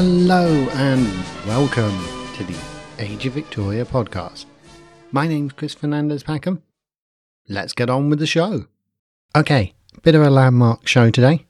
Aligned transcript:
Hello 0.00 0.46
and 0.74 1.08
welcome 1.44 1.98
to 2.36 2.44
the 2.44 2.56
Age 3.00 3.26
of 3.26 3.32
Victoria 3.32 3.84
podcast. 3.84 4.44
My 5.10 5.26
name's 5.26 5.54
Chris 5.54 5.74
Fernandez 5.74 6.22
Packham. 6.22 6.62
Let's 7.48 7.72
get 7.72 7.90
on 7.90 8.08
with 8.08 8.20
the 8.20 8.26
show. 8.26 8.66
Okay, 9.34 9.74
bit 10.02 10.14
of 10.14 10.22
a 10.22 10.30
landmark 10.30 10.86
show 10.86 11.10
today. 11.10 11.46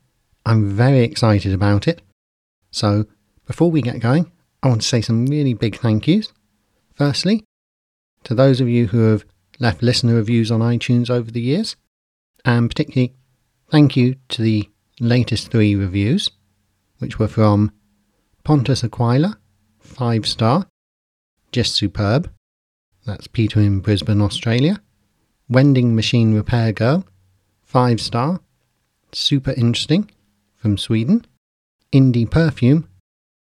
I'm 0.47 0.71
very 0.71 1.01
excited 1.01 1.53
about 1.53 1.87
it. 1.87 2.01
So, 2.71 3.05
before 3.47 3.71
we 3.71 3.83
get 3.83 4.01
going, 4.01 4.33
I 4.63 4.69
want 4.69 4.81
to 4.81 4.89
say 4.89 5.03
some 5.03 5.27
really 5.27 5.53
big 5.53 5.77
thank 5.77 6.09
yous. 6.09 6.33
Firstly, 6.95 7.45
to 8.25 8.35
those 8.35 8.63
of 8.63 8.69
you 8.71 8.87
who 8.87 9.11
have 9.11 9.27
left 9.59 9.83
listener 9.83 10.15
reviews 10.15 10.51
on 10.51 10.61
iTunes 10.61 11.11
over 11.11 11.31
the 11.31 11.43
years, 11.43 11.77
and 12.47 12.71
particularly 12.71 13.15
thank 13.71 13.95
you 13.95 14.15
to 14.31 14.41
the 14.41 14.71
latest 15.01 15.51
three 15.51 15.75
reviews, 15.75 16.31
which 16.99 17.19
were 17.19 17.29
from 17.29 17.73
Pontus 18.49 18.83
Aquila, 18.83 19.37
5 19.79 20.27
star, 20.27 20.67
just 21.53 21.75
superb. 21.75 22.33
That's 23.05 23.27
Peter 23.27 23.61
in 23.61 23.81
Brisbane, 23.81 24.23
Australia. 24.23 24.81
Wending 25.51 25.95
Machine 25.95 26.33
Repair 26.35 26.73
Girl, 26.73 27.05
5 27.65 28.01
star, 28.01 28.41
super 29.13 29.51
interesting, 29.51 30.11
from 30.57 30.79
Sweden. 30.79 31.27
Indie 31.93 32.31
Perfume, 32.31 32.89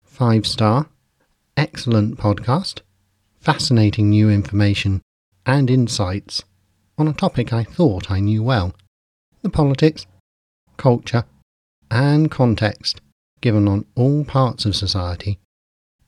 5 0.04 0.46
star, 0.46 0.90
excellent 1.58 2.20
podcast, 2.20 2.82
fascinating 3.40 4.12
new 4.12 4.30
information 4.30 5.02
and 5.44 5.72
insights 5.72 6.44
on 7.00 7.08
a 7.08 7.14
topic 7.14 7.52
I 7.52 7.64
thought 7.64 8.12
I 8.12 8.20
knew 8.20 8.44
well. 8.44 8.76
The 9.42 9.50
politics, 9.50 10.06
culture, 10.78 11.26
and 11.90 12.30
context 12.30 13.02
given 13.44 13.68
on 13.68 13.86
all 13.94 14.24
parts 14.24 14.64
of 14.64 14.74
society 14.74 15.38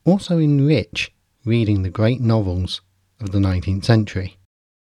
also 0.06 0.38
enrich 0.38 1.12
reading 1.44 1.82
the 1.82 1.90
great 1.90 2.20
novels 2.20 2.80
of 3.20 3.30
the 3.30 3.38
19th 3.38 3.84
century. 3.84 4.38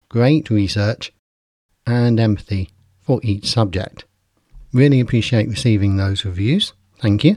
Great 0.09 0.51
research 0.51 1.12
and 1.87 2.19
empathy 2.19 2.71
for 2.98 3.21
each 3.23 3.47
subject. 3.47 4.05
Really 4.73 4.98
appreciate 4.98 5.48
receiving 5.48 5.97
those 5.97 6.25
reviews. 6.25 6.73
Thank 6.98 7.23
you. 7.23 7.37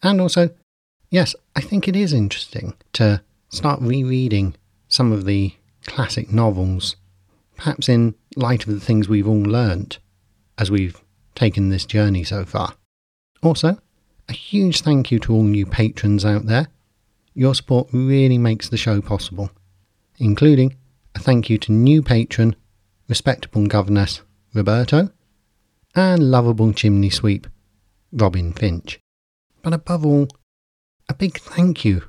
And 0.00 0.20
also, 0.20 0.50
yes, 1.10 1.34
I 1.56 1.60
think 1.60 1.88
it 1.88 1.96
is 1.96 2.12
interesting 2.12 2.74
to 2.92 3.22
start 3.48 3.80
rereading 3.80 4.54
some 4.86 5.10
of 5.10 5.24
the 5.24 5.54
classic 5.86 6.32
novels, 6.32 6.94
perhaps 7.56 7.88
in 7.88 8.14
light 8.36 8.64
of 8.64 8.72
the 8.72 8.80
things 8.80 9.08
we've 9.08 9.26
all 9.26 9.42
learnt 9.42 9.98
as 10.56 10.70
we've 10.70 11.00
taken 11.34 11.68
this 11.68 11.84
journey 11.84 12.22
so 12.22 12.44
far. 12.44 12.74
Also, 13.42 13.78
a 14.28 14.32
huge 14.32 14.82
thank 14.82 15.10
you 15.10 15.18
to 15.20 15.32
all 15.32 15.42
new 15.42 15.66
patrons 15.66 16.24
out 16.24 16.46
there. 16.46 16.68
Your 17.34 17.54
support 17.54 17.88
really 17.92 18.38
makes 18.38 18.68
the 18.68 18.76
show 18.76 19.00
possible, 19.00 19.50
including 20.18 20.76
a 21.14 21.18
thank 21.18 21.48
you 21.50 21.58
to 21.58 21.72
new 21.72 22.02
patron, 22.02 22.56
respectable 23.08 23.66
governess 23.66 24.22
Roberto, 24.54 25.10
and 25.94 26.30
lovable 26.30 26.72
chimney 26.72 27.10
sweep 27.10 27.46
Robin 28.12 28.52
Finch. 28.52 28.98
But 29.62 29.74
above 29.74 30.04
all, 30.04 30.28
a 31.08 31.14
big 31.14 31.38
thank 31.38 31.84
you 31.84 32.04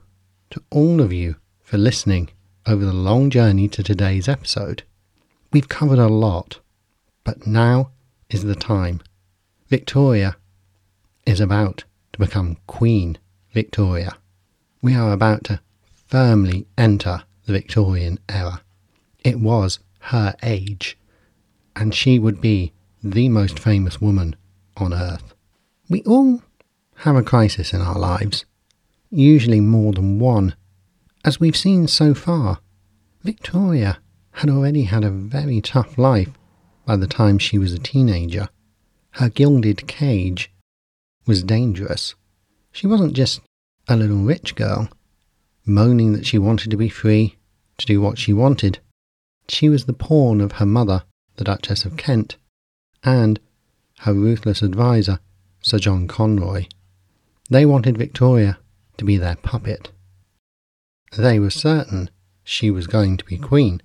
to 0.52 0.63
all 0.69 1.02
of 1.02 1.11
you 1.11 1.35
for 1.61 1.77
listening 1.77 2.29
over 2.65 2.85
the 2.85 2.93
long 2.93 3.29
journey 3.29 3.67
to 3.69 3.83
today's 3.83 4.27
episode. 4.27 4.83
We've 5.52 5.69
covered 5.69 5.99
a 5.99 6.07
lot, 6.07 6.59
but 7.23 7.45
now 7.45 7.92
is 8.30 8.43
the 8.43 8.55
time. 8.55 9.02
Victoria 9.67 10.37
is 11.25 11.39
about 11.39 11.83
to 12.17 12.26
become 12.26 12.58
Queen 12.66 13.17
Victoria. 13.54 14.17
We 14.82 14.95
are 14.95 15.11
about 15.11 15.44
to 15.45 15.61
firmly 16.08 16.66
enter 16.78 17.23
the 17.45 17.54
Victorian 17.54 18.20
era. 18.28 18.61
It 19.23 19.39
was 19.39 19.80
her 20.00 20.36
age, 20.42 20.98
and 21.76 21.94
she 21.94 22.17
would 22.17 22.42
be 22.42 22.73
the 23.04 23.30
most 23.30 23.60
famous 23.60 24.02
woman 24.02 24.36
on 24.78 24.94
earth. 24.94 25.33
We 25.89 26.02
all 26.04 26.42
have 26.98 27.16
a 27.16 27.23
crisis 27.23 27.73
in 27.73 27.82
our 27.82 27.98
lives, 27.98 28.45
usually 29.11 29.61
more 29.61 29.94
than 29.94 30.20
one. 30.20 30.55
As 31.23 31.39
we've 31.39 31.58
seen 31.58 31.88
so 31.88 32.14
far, 32.14 32.60
Victoria 33.23 33.99
had 34.32 34.49
already 34.49 34.84
had 34.84 35.04
a 35.04 35.11
very 35.11 35.61
tough 35.61 35.98
life 35.98 36.32
by 36.86 36.95
the 36.95 37.08
time 37.08 37.38
she 37.38 37.58
was 37.60 37.73
a 37.73 37.80
teenager. 37.80 38.49
Her 39.11 39.30
gilded 39.30 39.88
cage 39.88 40.52
was 41.27 41.43
dangerous. 41.43 42.15
She 42.71 42.88
wasn't 42.88 43.14
just 43.14 43.42
a 43.88 43.95
little 43.95 44.17
rich 44.17 44.55
girl, 44.55 44.89
moaning 45.65 46.14
that 46.14 46.26
she 46.26 46.38
wanted 46.38 46.71
to 46.71 46.77
be 46.77 46.89
free 46.89 47.36
to 47.77 47.86
do 47.86 48.02
what 48.02 48.17
she 48.17 48.33
wanted. 48.33 48.80
She 49.48 49.70
was 49.70 49.86
the 49.86 49.93
pawn 49.93 50.42
of 50.42 50.54
her 50.54 50.66
mother, 50.66 51.04
the 51.36 51.43
Duchess 51.43 51.86
of 51.86 51.98
Kent, 51.98 52.37
and 53.04 53.39
her 53.99 54.14
ruthless 54.14 54.64
adviser, 54.64 55.20
Sir 55.61 55.80
John 55.80 56.08
Conroy. 56.08 56.66
They 57.49 57.66
wanted 57.66 57.98
Victoria 57.98 58.58
to 58.98 59.05
be 59.05 59.17
their 59.17 59.36
puppet. 59.36 59.92
They 61.17 61.39
were 61.39 61.49
certain 61.49 62.10
she 62.43 62.71
was 62.71 62.87
going 62.87 63.17
to 63.17 63.26
be 63.26 63.37
queen, 63.37 63.82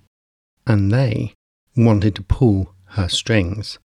and 0.67 0.91
they 0.91 1.33
wanted 1.75 2.15
to 2.15 2.23
pull 2.23 2.73
her 2.85 3.07
strings. 3.07 3.79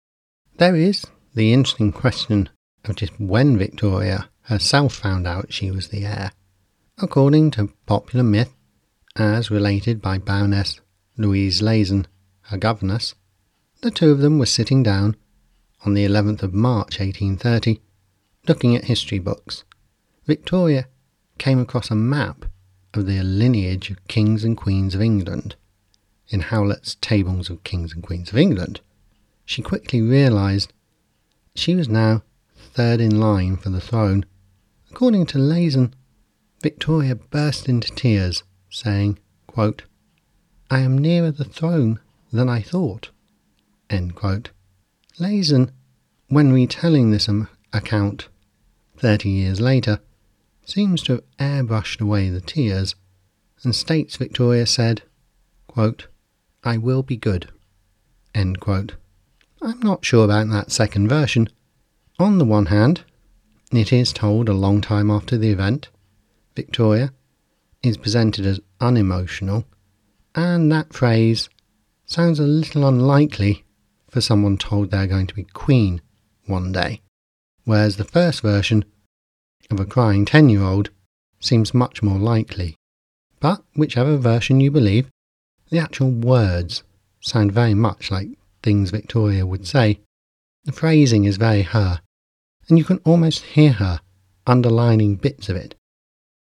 There 0.57 0.75
is 0.75 1.05
the 1.33 1.53
interesting 1.53 1.91
question 1.91 2.49
just 2.93 3.19
when 3.19 3.57
Victoria 3.57 4.29
herself 4.43 4.93
found 4.93 5.27
out 5.27 5.53
she 5.53 5.71
was 5.71 5.89
the 5.89 6.05
heir. 6.05 6.31
According 6.97 7.51
to 7.51 7.73
popular 7.85 8.23
myth, 8.23 8.53
as 9.15 9.51
related 9.51 10.01
by 10.01 10.17
Baroness 10.17 10.81
Louise 11.17 11.61
Lehzen, 11.61 12.05
her 12.43 12.57
governess, 12.57 13.15
the 13.81 13.91
two 13.91 14.11
of 14.11 14.19
them 14.19 14.39
were 14.39 14.45
sitting 14.45 14.83
down 14.83 15.15
on 15.85 15.93
the 15.93 16.05
11th 16.05 16.43
of 16.43 16.53
March 16.53 16.99
1830, 16.99 17.79
looking 18.47 18.75
at 18.75 18.85
history 18.85 19.19
books. 19.19 19.63
Victoria 20.25 20.87
came 21.37 21.59
across 21.59 21.89
a 21.89 21.95
map 21.95 22.45
of 22.93 23.05
the 23.05 23.23
lineage 23.23 23.89
of 23.89 24.07
kings 24.07 24.43
and 24.43 24.57
queens 24.57 24.95
of 24.95 25.01
England 25.01 25.55
in 26.27 26.41
Howlett's 26.41 26.95
Tables 26.95 27.49
of 27.49 27.63
Kings 27.63 27.93
and 27.93 28.03
Queens 28.03 28.29
of 28.29 28.37
England. 28.37 28.81
She 29.45 29.61
quickly 29.61 30.01
realised 30.01 30.73
she 31.55 31.75
was 31.75 31.89
now 31.89 32.23
third 32.69 33.01
in 33.01 33.19
line 33.19 33.57
for 33.57 33.69
the 33.69 33.81
throne. 33.81 34.25
According 34.91 35.25
to 35.27 35.37
Lehzen, 35.37 35.93
Victoria 36.61 37.15
burst 37.15 37.69
into 37.69 37.91
tears, 37.93 38.43
saying, 38.69 39.19
quote, 39.47 39.83
I 40.69 40.79
am 40.79 40.97
nearer 40.97 41.31
the 41.31 41.45
throne 41.45 41.99
than 42.31 42.49
I 42.49 42.61
thought. 42.61 43.09
End 43.89 44.15
quote. 44.15 44.51
Lehzen, 45.19 45.71
when 46.27 46.53
retelling 46.53 47.11
this 47.11 47.29
account 47.73 48.27
30 48.97 49.29
years 49.29 49.59
later, 49.59 49.99
seems 50.65 51.01
to 51.03 51.13
have 51.13 51.23
airbrushed 51.39 52.01
away 52.01 52.29
the 52.29 52.41
tears 52.41 52.95
and 53.63 53.75
states 53.75 54.15
Victoria 54.15 54.65
said, 54.65 55.01
quote, 55.67 56.07
I 56.63 56.77
will 56.77 57.03
be 57.03 57.17
good. 57.17 57.49
End 58.33 58.59
quote. 58.59 58.93
I'm 59.61 59.79
not 59.79 60.05
sure 60.05 60.25
about 60.25 60.49
that 60.49 60.71
second 60.71 61.09
version. 61.09 61.49
On 62.19 62.37
the 62.37 62.43
one 62.43 62.65
hand, 62.65 63.05
it 63.71 63.93
is 63.93 64.11
told 64.11 64.49
a 64.49 64.53
long 64.53 64.81
time 64.81 65.09
after 65.09 65.37
the 65.37 65.51
event. 65.51 65.87
Victoria 66.53 67.13
is 67.81 67.95
presented 67.95 68.45
as 68.45 68.59
unemotional, 68.81 69.63
and 70.35 70.69
that 70.69 70.91
phrase 70.91 71.47
sounds 72.05 72.37
a 72.37 72.43
little 72.43 72.85
unlikely 72.85 73.63
for 74.09 74.19
someone 74.19 74.57
told 74.57 74.91
they're 74.91 75.07
going 75.07 75.27
to 75.27 75.33
be 75.33 75.45
queen 75.45 76.01
one 76.45 76.73
day, 76.73 76.99
whereas 77.63 77.95
the 77.95 78.03
first 78.03 78.41
version 78.41 78.83
of 79.71 79.79
a 79.79 79.85
crying 79.85 80.25
10 80.25 80.49
year 80.49 80.63
old 80.63 80.89
seems 81.39 81.73
much 81.73 82.03
more 82.03 82.19
likely. 82.19 82.75
But 83.39 83.63
whichever 83.75 84.17
version 84.17 84.59
you 84.59 84.71
believe, 84.71 85.09
the 85.69 85.79
actual 85.79 86.11
words 86.11 86.83
sound 87.21 87.53
very 87.53 87.73
much 87.73 88.11
like 88.11 88.27
things 88.61 88.91
Victoria 88.91 89.45
would 89.45 89.65
say. 89.65 90.01
The 90.65 90.73
phrasing 90.73 91.23
is 91.23 91.37
very 91.37 91.61
her, 91.61 92.01
and 92.69 92.77
you 92.77 92.85
can 92.85 92.99
almost 93.03 93.43
hear 93.43 93.73
her 93.73 93.99
underlining 94.47 95.15
bits 95.15 95.49
of 95.49 95.55
it 95.55 95.75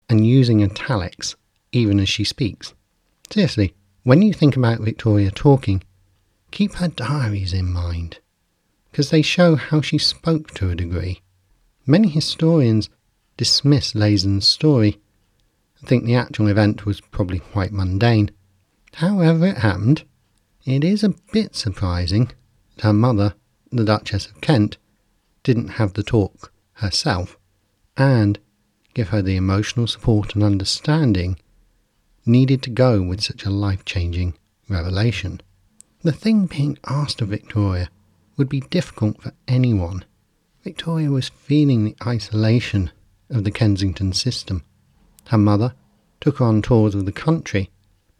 and 0.08 0.26
using 0.26 0.64
italics 0.64 1.36
even 1.72 2.00
as 2.00 2.08
she 2.08 2.24
speaks. 2.24 2.74
Seriously, 3.32 3.74
when 4.04 4.22
you 4.22 4.32
think 4.32 4.56
about 4.56 4.80
Victoria 4.80 5.32
talking, 5.32 5.84
keep 6.52 6.76
her 6.76 6.88
diaries 6.88 7.54
in 7.54 7.72
mind, 7.72 8.20
because 8.92 9.10
they 9.10 9.22
show 9.22 9.56
how 9.56 9.82
she 9.82 9.98
spoke 9.98 10.52
to 10.54 10.70
a 10.70 10.76
degree. 10.76 11.22
Many 11.86 12.10
historians 12.10 12.90
dismiss 13.38 13.96
Lehzen's 13.96 14.48
story 14.48 15.00
and 15.80 15.88
think 15.88 16.06
the 16.06 16.16
actual 16.16 16.48
event 16.48 16.86
was 16.86 17.02
probably 17.02 17.40
quite 17.40 17.72
mundane. 17.72 18.30
However, 18.96 19.48
it 19.48 19.58
happened. 19.58 20.04
It 20.66 20.84
is 20.84 21.04
a 21.04 21.16
bit 21.32 21.56
surprising 21.56 22.32
that 22.76 22.84
her 22.84 22.94
mother, 22.94 23.34
the 23.72 23.84
Duchess 23.84 24.28
of 24.28 24.40
Kent, 24.42 24.78
didn't 25.44 25.70
have 25.70 25.94
the 25.94 26.04
talk 26.04 26.52
herself 26.74 27.38
and 27.98 28.40
give 28.94 29.10
her 29.10 29.22
the 29.22 29.36
emotional 29.36 29.88
support 29.88 30.36
and 30.36 30.44
understanding 30.44 31.38
needed 32.26 32.62
to 32.64 32.70
go 32.70 33.02
with 33.02 33.22
such 33.22 33.46
a 33.46 33.50
life 33.50 33.84
changing 33.86 34.34
revelation. 34.70 35.42
The 36.02 36.12
thing 36.12 36.46
being 36.46 36.78
asked 36.86 37.22
of 37.22 37.30
Victoria 37.30 37.90
would 38.38 38.50
be 38.50 38.62
difficult 38.62 39.22
for 39.22 39.34
anyone. 39.48 40.06
Victoria 40.64 41.12
was 41.12 41.30
feeling 41.30 41.84
the 41.84 41.96
isolation 42.06 42.92
of 43.30 43.44
the 43.44 43.52
Kensington 43.52 44.14
system. 44.14 44.64
Her 45.28 45.38
mother 45.38 45.74
took 46.22 46.40
on 46.40 46.62
tours 46.62 46.96
of 46.96 47.06
the 47.06 47.12
country, 47.12 47.70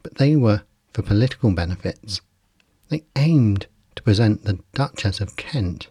but 0.02 0.16
they 0.16 0.36
were 0.36 0.62
for 0.92 1.02
political 1.02 1.50
benefits. 1.52 2.20
They 2.88 3.04
aimed 3.16 3.66
to 3.96 4.02
present 4.02 4.44
the 4.44 4.58
Duchess 4.74 5.20
of 5.20 5.36
Kent 5.36 5.88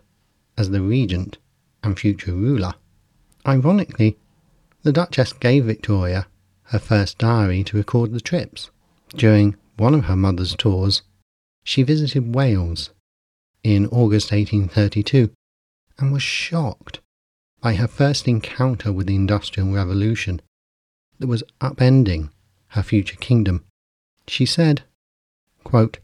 as 0.58 0.70
the 0.70 0.82
regent 0.82 1.38
and 1.84 2.00
future 2.00 2.34
ruler. 2.34 2.74
Ironically, 3.46 4.18
the 4.84 4.92
Duchess 4.92 5.34
gave 5.34 5.66
Victoria 5.66 6.28
her 6.66 6.80
first 6.80 7.18
diary 7.18 7.64
to 7.66 7.78
record 7.78 8.14
the 8.14 8.22
trips. 8.22 8.70
During 9.16 9.56
one 9.78 9.94
of 9.94 10.06
her 10.06 10.16
mother's 10.16 10.56
tours, 10.56 11.02
she 11.64 11.84
visited 11.84 12.36
Wales 12.36 12.90
in 13.64 13.88
August 13.88 14.32
1832 14.32 15.32
and 15.98 16.12
was 16.12 16.24
shocked 16.24 17.00
by 17.62 17.76
her 17.76 17.88
first 17.88 18.28
encounter 18.28 18.92
with 18.92 19.08
the 19.08 19.16
Industrial 19.16 19.72
Revolution 19.72 20.42
that 21.20 21.28
was 21.28 21.44
upending 21.62 22.30
her 22.70 22.84
future 22.84 23.16
kingdom. 23.16 23.64
She 24.28 24.46
said, 24.46 24.84
quote, 25.64 26.00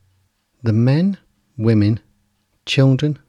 The 0.64 0.74
men, 0.74 1.18
women, 1.58 2.00
children, 2.66 3.20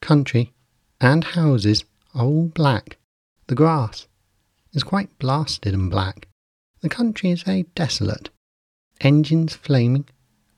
country, 0.00 0.52
and 1.00 1.24
houses 1.24 1.84
are 2.14 2.24
all 2.24 2.48
black. 2.48 2.98
The 3.46 3.54
grass 3.54 4.06
is 4.72 4.82
quite 4.82 5.18
blasted 5.18 5.74
and 5.74 5.90
black. 5.90 6.28
The 6.82 6.88
country 6.88 7.30
is 7.30 7.42
very 7.42 7.64
desolate. 7.74 8.30
Engines 9.00 9.54
flaming, 9.54 10.06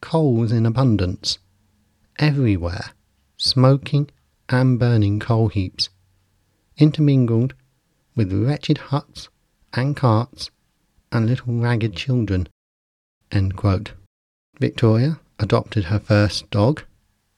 coals 0.01 0.53
in 0.53 0.67
abundance. 0.67 1.39
Everywhere, 2.19 2.93
smoking 3.37 4.11
and 4.49 4.79
burning 4.79 5.21
coal 5.21 5.49
heaps, 5.49 5.89
intermingled 6.77 7.55
with 8.15 8.33
wretched 8.33 8.79
huts 8.79 9.29
and 9.73 9.97
carts 9.97 10.51
and 11.11 11.27
little 11.27 11.55
ragged 11.55 11.97
children. 11.97 12.49
Victoria 14.61 15.21
adopted 15.39 15.85
her 15.85 15.99
first 15.99 16.51
dog, 16.51 16.83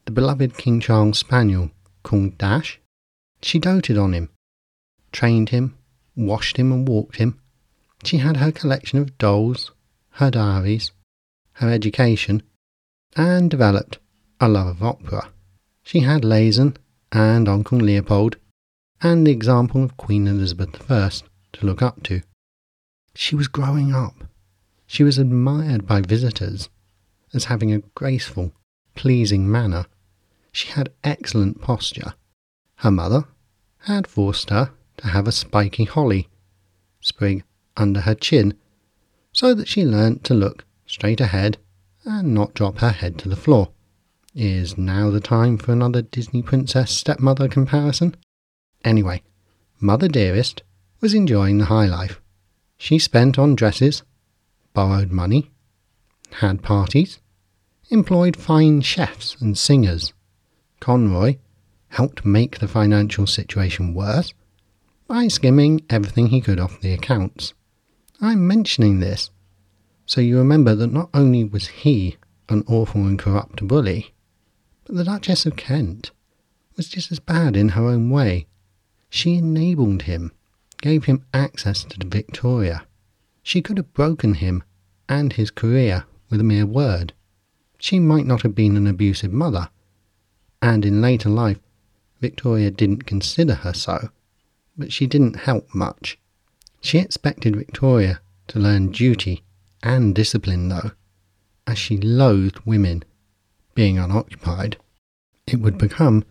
the 0.05 0.11
beloved 0.11 0.57
King 0.57 0.81
Charles 0.81 1.19
Spaniel 1.19 1.71
called 2.03 2.37
Dash. 2.37 2.81
She 3.45 3.59
doted 3.59 3.99
on 3.99 4.15
him, 4.15 4.31
trained 5.13 5.51
him, 5.51 5.77
washed 6.17 6.57
him 6.57 6.73
and 6.73 6.89
walked 6.89 7.17
him. 7.17 7.39
She 8.03 8.17
had 8.17 8.39
her 8.39 8.51
collection 8.51 8.99
of 8.99 9.19
dolls, 9.19 9.71
her 10.13 10.31
diaries, 10.31 10.93
her 11.61 11.69
education, 11.69 12.43
and 13.15 13.51
developed 13.51 13.99
a 14.41 14.49
love 14.49 14.69
of 14.69 14.83
opera. 14.83 15.31
She 15.83 16.01
had 16.01 16.25
Lehzen 16.25 16.79
and 17.13 17.47
Uncle 17.47 17.77
Leopold 17.77 18.39
and 19.03 19.27
the 19.27 19.33
example 19.33 19.85
of 19.85 19.99
Queen 19.99 20.27
Elizabeth 20.27 20.91
I 20.91 21.11
to 21.53 21.67
look 21.67 21.83
up 21.83 22.03
to. 22.05 22.23
She 23.15 23.37
was 23.37 23.49
growing 23.49 23.95
up. 23.95 24.25
She 24.87 25.05
was 25.05 25.19
admired 25.19 25.87
by 25.87 26.01
visitors 26.01 26.71
as 27.35 27.45
having 27.45 27.75
a 27.75 27.83
graceful, 27.95 28.53
pleasing 28.95 29.51
manner. 29.53 29.85
She 30.51 30.69
had 30.69 30.95
excellent 31.05 31.61
posture. 31.61 32.15
Her 32.85 32.91
mother 32.91 33.25
had 33.85 34.07
forced 34.07 34.51
her 34.51 34.71
to 34.99 35.07
have 35.07 35.27
a 35.27 35.33
spiky 35.33 35.85
holly 35.85 36.29
sprig 37.01 37.43
under 37.79 38.03
her 38.03 38.15
chin 38.15 38.53
so 39.33 39.55
that 39.55 39.69
she 39.69 39.87
learnt 39.87 40.23
to 40.25 40.35
look 40.35 40.67
straight 40.85 41.19
ahead 41.23 41.57
and 42.05 42.35
not 42.35 42.53
drop 42.53 42.81
her 42.81 42.91
head 42.91 43.17
to 43.21 43.31
the 43.31 43.37
floor. 43.37 43.71
Is 44.35 44.77
now 44.77 45.09
the 45.09 45.19
time 45.19 45.57
for 45.57 45.73
another 45.73 46.03
Disney 46.03 46.43
princess 46.43 46.91
stepmother 46.91 47.49
comparison? 47.49 48.17
Anyway, 48.85 49.23
Mother 49.81 50.07
Dearest 50.07 50.63
was 51.01 51.15
enjoying 51.15 51.57
the 51.57 51.73
high 51.73 51.87
life. 51.87 52.21
She 52.77 52.99
spent 52.99 53.39
on 53.39 53.55
dresses, 53.55 54.03
borrowed 54.75 55.11
money, 55.11 55.51
had 56.33 56.63
parties, 56.63 57.19
employed 57.89 58.37
fine 58.37 58.83
chefs 58.83 59.41
and 59.41 59.57
singers. 59.57 60.13
Conroy 60.81 61.39
helped 61.95 62.25
make 62.25 62.59
the 62.59 62.69
financial 62.69 63.27
situation 63.27 63.95
worse 63.95 64.33
by 65.07 65.29
skimming 65.29 65.81
everything 65.91 66.29
he 66.29 66.41
could 66.41 66.61
off 66.61 66.81
the 66.81 66.93
accounts. 66.93 67.55
I'm 68.21 68.47
mentioning 68.47 69.01
this 69.01 69.31
so 70.07 70.21
you 70.21 70.37
remember 70.39 70.75
that 70.75 70.93
not 70.93 71.09
only 71.15 71.45
was 71.45 71.69
he 71.69 72.17
an 72.49 72.63
awful 72.67 73.07
and 73.07 73.19
corrupt 73.19 73.67
bully, 73.67 74.13
but 74.85 74.97
the 74.97 75.05
Duchess 75.05 75.47
of 75.47 75.57
Kent 75.57 76.11
was 76.77 76.89
just 76.89 77.11
as 77.11 77.21
bad 77.21 77.57
in 77.57 77.71
her 77.71 77.87
own 77.87 78.11
way. 78.11 78.47
She 79.09 79.37
enabled 79.37 80.03
him, 80.03 80.33
gave 80.83 81.05
him 81.05 81.25
access 81.33 81.85
to 81.85 82.07
Victoria. 82.07 82.85
She 83.43 83.63
could 83.63 83.79
have 83.79 83.95
broken 83.95 84.35
him 84.35 84.63
and 85.09 85.33
his 85.33 85.51
career 85.51 86.05
with 86.29 86.41
a 86.41 86.45
mere 86.45 86.67
word. 86.67 87.15
She 87.79 87.99
might 87.99 88.27
not 88.27 88.43
have 88.43 88.55
been 88.55 88.77
an 88.77 88.87
abusive 88.87 89.33
mother, 89.33 89.71
and 90.61 90.85
in 90.85 91.01
later 91.01 91.29
life, 91.29 91.61
Victoria 92.25 92.71
didn't 92.71 93.05
consider 93.05 93.57
her 93.57 93.75
so, 93.75 94.09
but 94.79 94.91
she 94.91 95.07
didn't 95.07 95.45
help 95.49 95.75
much. 95.75 96.19
She 96.81 96.99
expected 96.99 97.55
Victoria 97.55 98.21
to 98.49 98.59
learn 98.59 98.93
duty 98.93 99.45
and 99.83 100.15
discipline, 100.15 100.71
though, 100.71 100.93
as 101.67 101.77
she 101.77 101.99
loathed 101.99 102.61
women 102.65 103.05
being 103.75 103.99
unoccupied. 103.99 104.79
It 105.47 105.61
would 105.61 105.77
become 105.77 106.25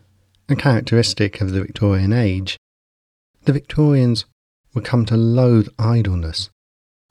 a 0.50 0.56
characteristic 0.56 1.42
of 1.42 1.52
the 1.52 1.62
Victorian 1.62 2.12
age. 2.12 2.58
The 3.46 3.54
Victorians 3.54 4.26
would 4.74 4.86
come 4.86 5.06
to 5.06 5.16
loathe 5.16 5.68
idleness, 5.78 6.50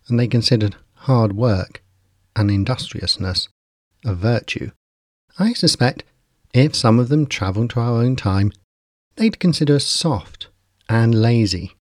and 0.09 0.19
they 0.19 0.27
considered 0.27 0.75
hard 1.07 1.35
work 1.35 1.85
and 2.35 2.51
industriousness 2.51 3.49
a 4.05 4.15
virtue. 4.15 4.73
I 5.39 5.53
suspect 5.53 6.03
if 6.53 6.75
some 6.75 6.99
of 6.99 7.09
them 7.09 7.27
travelled 7.27 7.71
to 7.71 7.81
our 7.81 8.03
own 8.03 8.17
time, 8.17 8.53
they'd 9.17 9.39
consider 9.39 9.79
soft 9.79 10.49
and 10.89 11.15
lazy. 11.15 11.77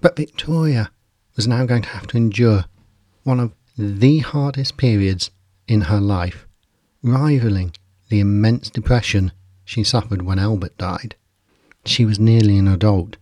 But 0.00 0.16
Victoria 0.16 0.90
was 1.34 1.46
now 1.46 1.66
going 1.66 1.82
to 1.82 1.88
have 1.88 2.06
to 2.08 2.16
endure 2.16 2.64
one 3.22 3.40
of 3.40 3.52
the 3.76 4.18
hardest 4.20 4.76
periods 4.76 5.30
in 5.68 5.82
her 5.82 6.00
life, 6.00 6.46
rivaling 7.02 7.72
the 8.08 8.20
immense 8.20 8.70
depression 8.70 9.32
she 9.64 9.82
suffered 9.82 10.22
when 10.22 10.38
Albert 10.38 10.78
died. 10.78 11.16
She 11.84 12.04
was 12.04 12.18
nearly 12.18 12.56
an 12.56 12.68
adult. 12.68 13.16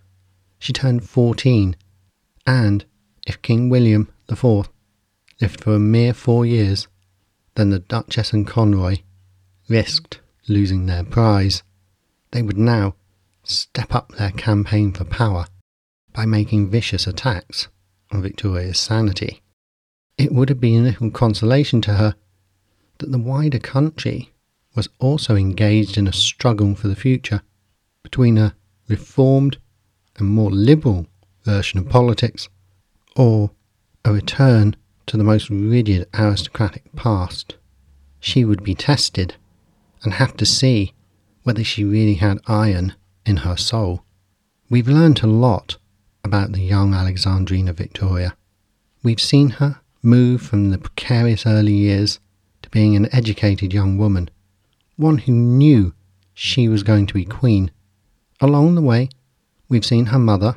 She 0.58 0.72
turned 0.72 1.08
14, 1.08 1.76
and 2.46 2.84
if 3.26 3.42
King 3.42 3.68
William 3.68 4.12
IV 4.30 4.68
lived 5.40 5.62
for 5.62 5.74
a 5.74 5.78
mere 5.78 6.14
four 6.14 6.46
years, 6.46 6.86
then 7.54 7.70
the 7.70 7.78
Duchess 7.78 8.32
and 8.32 8.46
Conroy 8.46 8.98
risked 9.68 10.20
losing 10.48 10.86
their 10.86 11.04
prize. 11.04 11.62
They 12.30 12.42
would 12.42 12.58
now 12.58 12.94
step 13.44 13.94
up 13.94 14.12
their 14.12 14.30
campaign 14.30 14.92
for 14.92 15.04
power 15.04 15.46
by 16.12 16.26
making 16.26 16.70
vicious 16.70 17.06
attacks 17.06 17.68
on 18.10 18.22
Victoria's 18.22 18.78
sanity. 18.78 19.42
It 20.16 20.32
would 20.32 20.48
have 20.48 20.60
been 20.60 20.82
a 20.82 20.88
little 20.88 21.10
consolation 21.10 21.80
to 21.82 21.94
her 21.94 22.14
that 22.98 23.10
the 23.10 23.18
wider 23.18 23.58
country 23.58 24.32
was 24.74 24.88
also 24.98 25.36
engaged 25.36 25.96
in 25.96 26.06
a 26.06 26.12
struggle 26.12 26.74
for 26.74 26.88
the 26.88 26.96
future 26.96 27.42
between 28.02 28.38
a 28.38 28.54
reformed 28.88 29.58
and 30.16 30.28
more 30.28 30.50
liberal 30.50 31.06
version 31.42 31.78
of 31.78 31.88
politics 31.88 32.48
or 33.16 33.50
a 34.04 34.12
return 34.12 34.76
to 35.06 35.16
the 35.16 35.24
most 35.24 35.50
rigid 35.50 36.08
aristocratic 36.14 36.94
past. 36.94 37.56
She 38.20 38.44
would 38.44 38.62
be 38.62 38.74
tested 38.74 39.36
and 40.02 40.14
have 40.14 40.36
to 40.36 40.46
see 40.46 40.92
whether 41.42 41.64
she 41.64 41.84
really 41.84 42.14
had 42.14 42.40
iron 42.46 42.94
in 43.26 43.38
her 43.38 43.56
soul. 43.56 44.04
We've 44.70 44.88
learnt 44.88 45.22
a 45.22 45.26
lot 45.26 45.76
about 46.22 46.52
the 46.52 46.62
young 46.62 46.94
Alexandrina 46.94 47.72
Victoria. 47.72 48.36
We've 49.02 49.20
seen 49.20 49.50
her 49.50 49.80
move 50.02 50.42
from 50.42 50.70
the 50.70 50.78
precarious 50.78 51.46
early 51.46 51.74
years 51.74 52.18
to 52.62 52.70
being 52.70 52.96
an 52.96 53.08
educated 53.14 53.72
young 53.72 53.98
woman, 53.98 54.30
one 54.96 55.18
who 55.18 55.32
knew 55.32 55.94
she 56.32 56.68
was 56.68 56.82
going 56.82 57.06
to 57.06 57.14
be 57.14 57.24
queen. 57.24 57.70
Along 58.40 58.74
the 58.74 58.82
way, 58.82 59.08
we've 59.68 59.84
seen 59.84 60.06
her 60.06 60.18
mother 60.18 60.56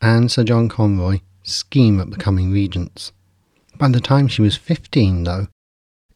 and 0.00 0.30
Sir 0.30 0.44
John 0.44 0.68
Conroy 0.68 1.20
scheme 1.42 2.00
at 2.00 2.10
becoming 2.10 2.52
regents. 2.52 3.12
By 3.76 3.88
the 3.88 4.00
time 4.00 4.28
she 4.28 4.42
was 4.42 4.56
15, 4.56 5.24
though, 5.24 5.48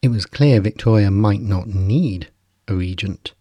it 0.03 0.09
was 0.09 0.27
clear 0.27 0.61
Victoria 0.61 1.11
might 1.11 1.41
not 1.41 1.67
need 1.67 2.29
a 2.69 2.75
regent. 2.75 3.33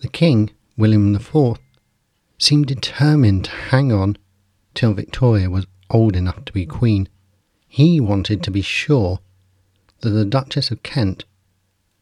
The 0.00 0.08
king, 0.08 0.50
William 0.76 1.14
IV, 1.14 1.58
seemed 2.38 2.66
determined 2.66 3.44
to 3.44 3.50
hang 3.50 3.92
on 3.92 4.16
till 4.74 4.92
Victoria 4.92 5.48
was 5.48 5.66
old 5.90 6.16
enough 6.16 6.44
to 6.44 6.52
be 6.52 6.66
queen. 6.66 7.08
He 7.68 8.00
wanted 8.00 8.42
to 8.42 8.50
be 8.50 8.62
sure 8.62 9.20
that 10.00 10.10
the 10.10 10.24
Duchess 10.24 10.70
of 10.70 10.82
Kent 10.82 11.24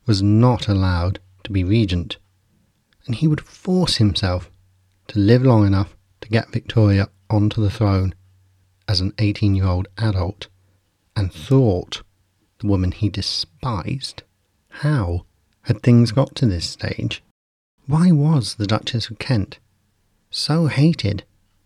was 0.06 0.22
not 0.22 0.68
allowed 0.68 1.20
to 1.44 1.52
be 1.52 1.64
regent, 1.64 2.16
and 3.06 3.14
he 3.14 3.28
would 3.28 3.40
force 3.40 3.96
himself 3.96 4.50
to 5.08 5.18
live 5.18 5.42
long 5.42 5.66
enough 5.66 5.96
to 6.20 6.28
get 6.28 6.52
Victoria 6.52 7.08
onto 7.30 7.62
the 7.62 7.70
throne 7.70 8.14
as 8.88 9.00
an 9.00 9.12
18 9.18 9.54
year 9.54 9.66
old 9.66 9.88
adult 9.98 10.48
and 11.16 11.32
thought 11.32 12.02
the 12.58 12.66
woman 12.66 12.92
he 12.92 13.08
despised. 13.08 14.22
How 14.68 15.24
had 15.62 15.82
things 15.82 16.12
got 16.12 16.34
to 16.36 16.46
this 16.46 16.68
stage? 16.68 17.22
Why 17.86 18.10
was 18.10 18.54
the 18.54 18.66
Duchess 18.66 19.10
of 19.10 19.18
Kent 19.18 19.58
so 20.34 20.66
hated 20.66 21.22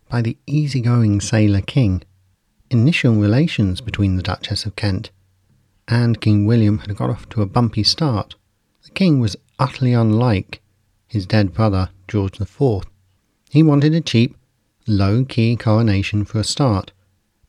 by 0.09 0.21
the 0.21 0.37
easygoing 0.45 1.19
sailor 1.19 1.61
king? 1.61 2.03
Initial 2.69 3.15
relations 3.15 3.81
between 3.81 4.15
the 4.15 4.21
Duchess 4.21 4.65
of 4.65 4.75
Kent 4.75 5.09
and 5.87 6.21
King 6.21 6.45
William 6.45 6.77
had 6.77 6.95
got 6.95 7.09
off 7.09 7.27
to 7.29 7.41
a 7.41 7.47
bumpy 7.47 7.83
start. 7.83 8.35
The 8.83 8.91
king 8.91 9.19
was 9.19 9.35
utterly 9.57 9.93
unlike 9.93 10.61
his 11.07 11.25
dead 11.25 11.51
brother, 11.51 11.89
George 12.07 12.39
IV. 12.39 12.83
He 13.49 13.63
wanted 13.63 13.95
a 13.95 14.01
cheap, 14.01 14.37
low 14.85 15.25
key 15.25 15.55
coronation 15.55 16.23
for 16.23 16.39
a 16.39 16.43
start. 16.43 16.91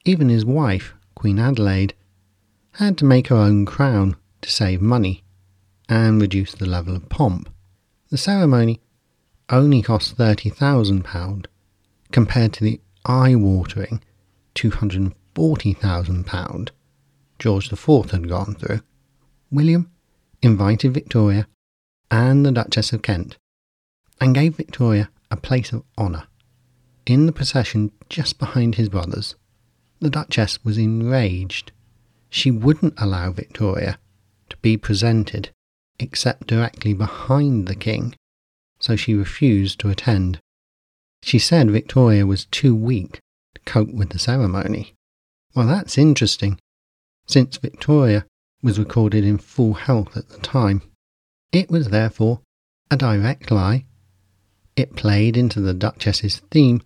Even 0.07 0.31
his 0.31 0.47
wife, 0.47 0.95
Queen 1.15 1.39
Adelaide, 1.39 1.93
had 2.73 2.97
to 2.97 3.05
make 3.05 3.29
her 3.29 3.37
own 3.37 3.67
crown 3.67 4.17
to 4.41 4.51
save 4.51 4.81
money 4.81 5.23
and 5.87 6.19
reduce 6.19 6.55
the 6.55 6.65
level 6.65 6.97
of 6.97 7.11
pomp. 7.11 7.51
The 8.09 8.17
ceremony 8.17 8.81
only 9.51 9.83
cost 9.83 10.17
£30,000 10.17 11.47
compared 12.13 12.53
to 12.53 12.65
the 12.65 12.81
eye 13.05 13.35
watering 13.35 14.01
£240,000 14.55 16.69
George 17.39 17.73
IV 17.73 18.11
had 18.11 18.29
gone 18.29 18.55
through. 18.55 18.81
William 19.51 19.91
invited 20.43 20.95
Victoria 20.95 21.47
and 22.11 22.45
the 22.45 22.53
Duchess 22.53 22.93
of 22.93 23.03
Kent 23.03 23.39
and 24.21 24.35
gave 24.35 24.57
Victoria 24.57 25.09
a 25.31 25.37
place 25.37 25.73
of 25.73 25.85
honour. 25.97 26.25
In 27.07 27.27
the 27.27 27.33
procession 27.33 27.93
just 28.09 28.39
behind 28.39 28.75
his 28.75 28.89
brothers, 28.89 29.37
the 30.01 30.11
Duchess 30.11 30.65
was 30.65 30.79
enraged. 30.79 31.73
She 32.29 32.51
wouldn't 32.51 32.95
allow 32.99 33.31
Victoria 33.33 33.99
to 34.51 34.57
be 34.59 34.77
presented 34.77 35.51
except 35.99 36.47
directly 36.47 36.93
behind 36.93 37.67
the 37.67 37.75
king, 37.75 38.15
so 38.81 38.97
she 38.97 39.15
refused 39.15 39.79
to 39.81 39.91
attend. 39.91 40.41
She 41.23 41.39
said 41.39 41.71
Victoria 41.71 42.27
was 42.27 42.47
too 42.47 42.75
weak 42.75 43.21
to 43.55 43.61
cope 43.65 43.93
with 43.93 44.11
the 44.11 44.19
ceremony. 44.19 44.95
Well, 45.55 45.67
that's 45.67 45.99
interesting, 45.99 46.59
since 47.27 47.59
Victoria 47.59 48.25
was 48.63 48.79
recorded 48.79 49.25
in 49.25 49.39
full 49.39 49.75
health 49.75 50.17
at 50.17 50.29
the 50.29 50.39
time. 50.39 50.83
It 51.53 51.71
was 51.71 51.89
therefore 51.89 52.41
a 52.91 52.97
direct 52.97 53.51
lie. 53.51 53.85
It 54.77 54.97
played 54.97 55.37
into 55.37 55.61
the 55.61 55.75
Duchess's 55.75 56.41
theme 56.51 56.83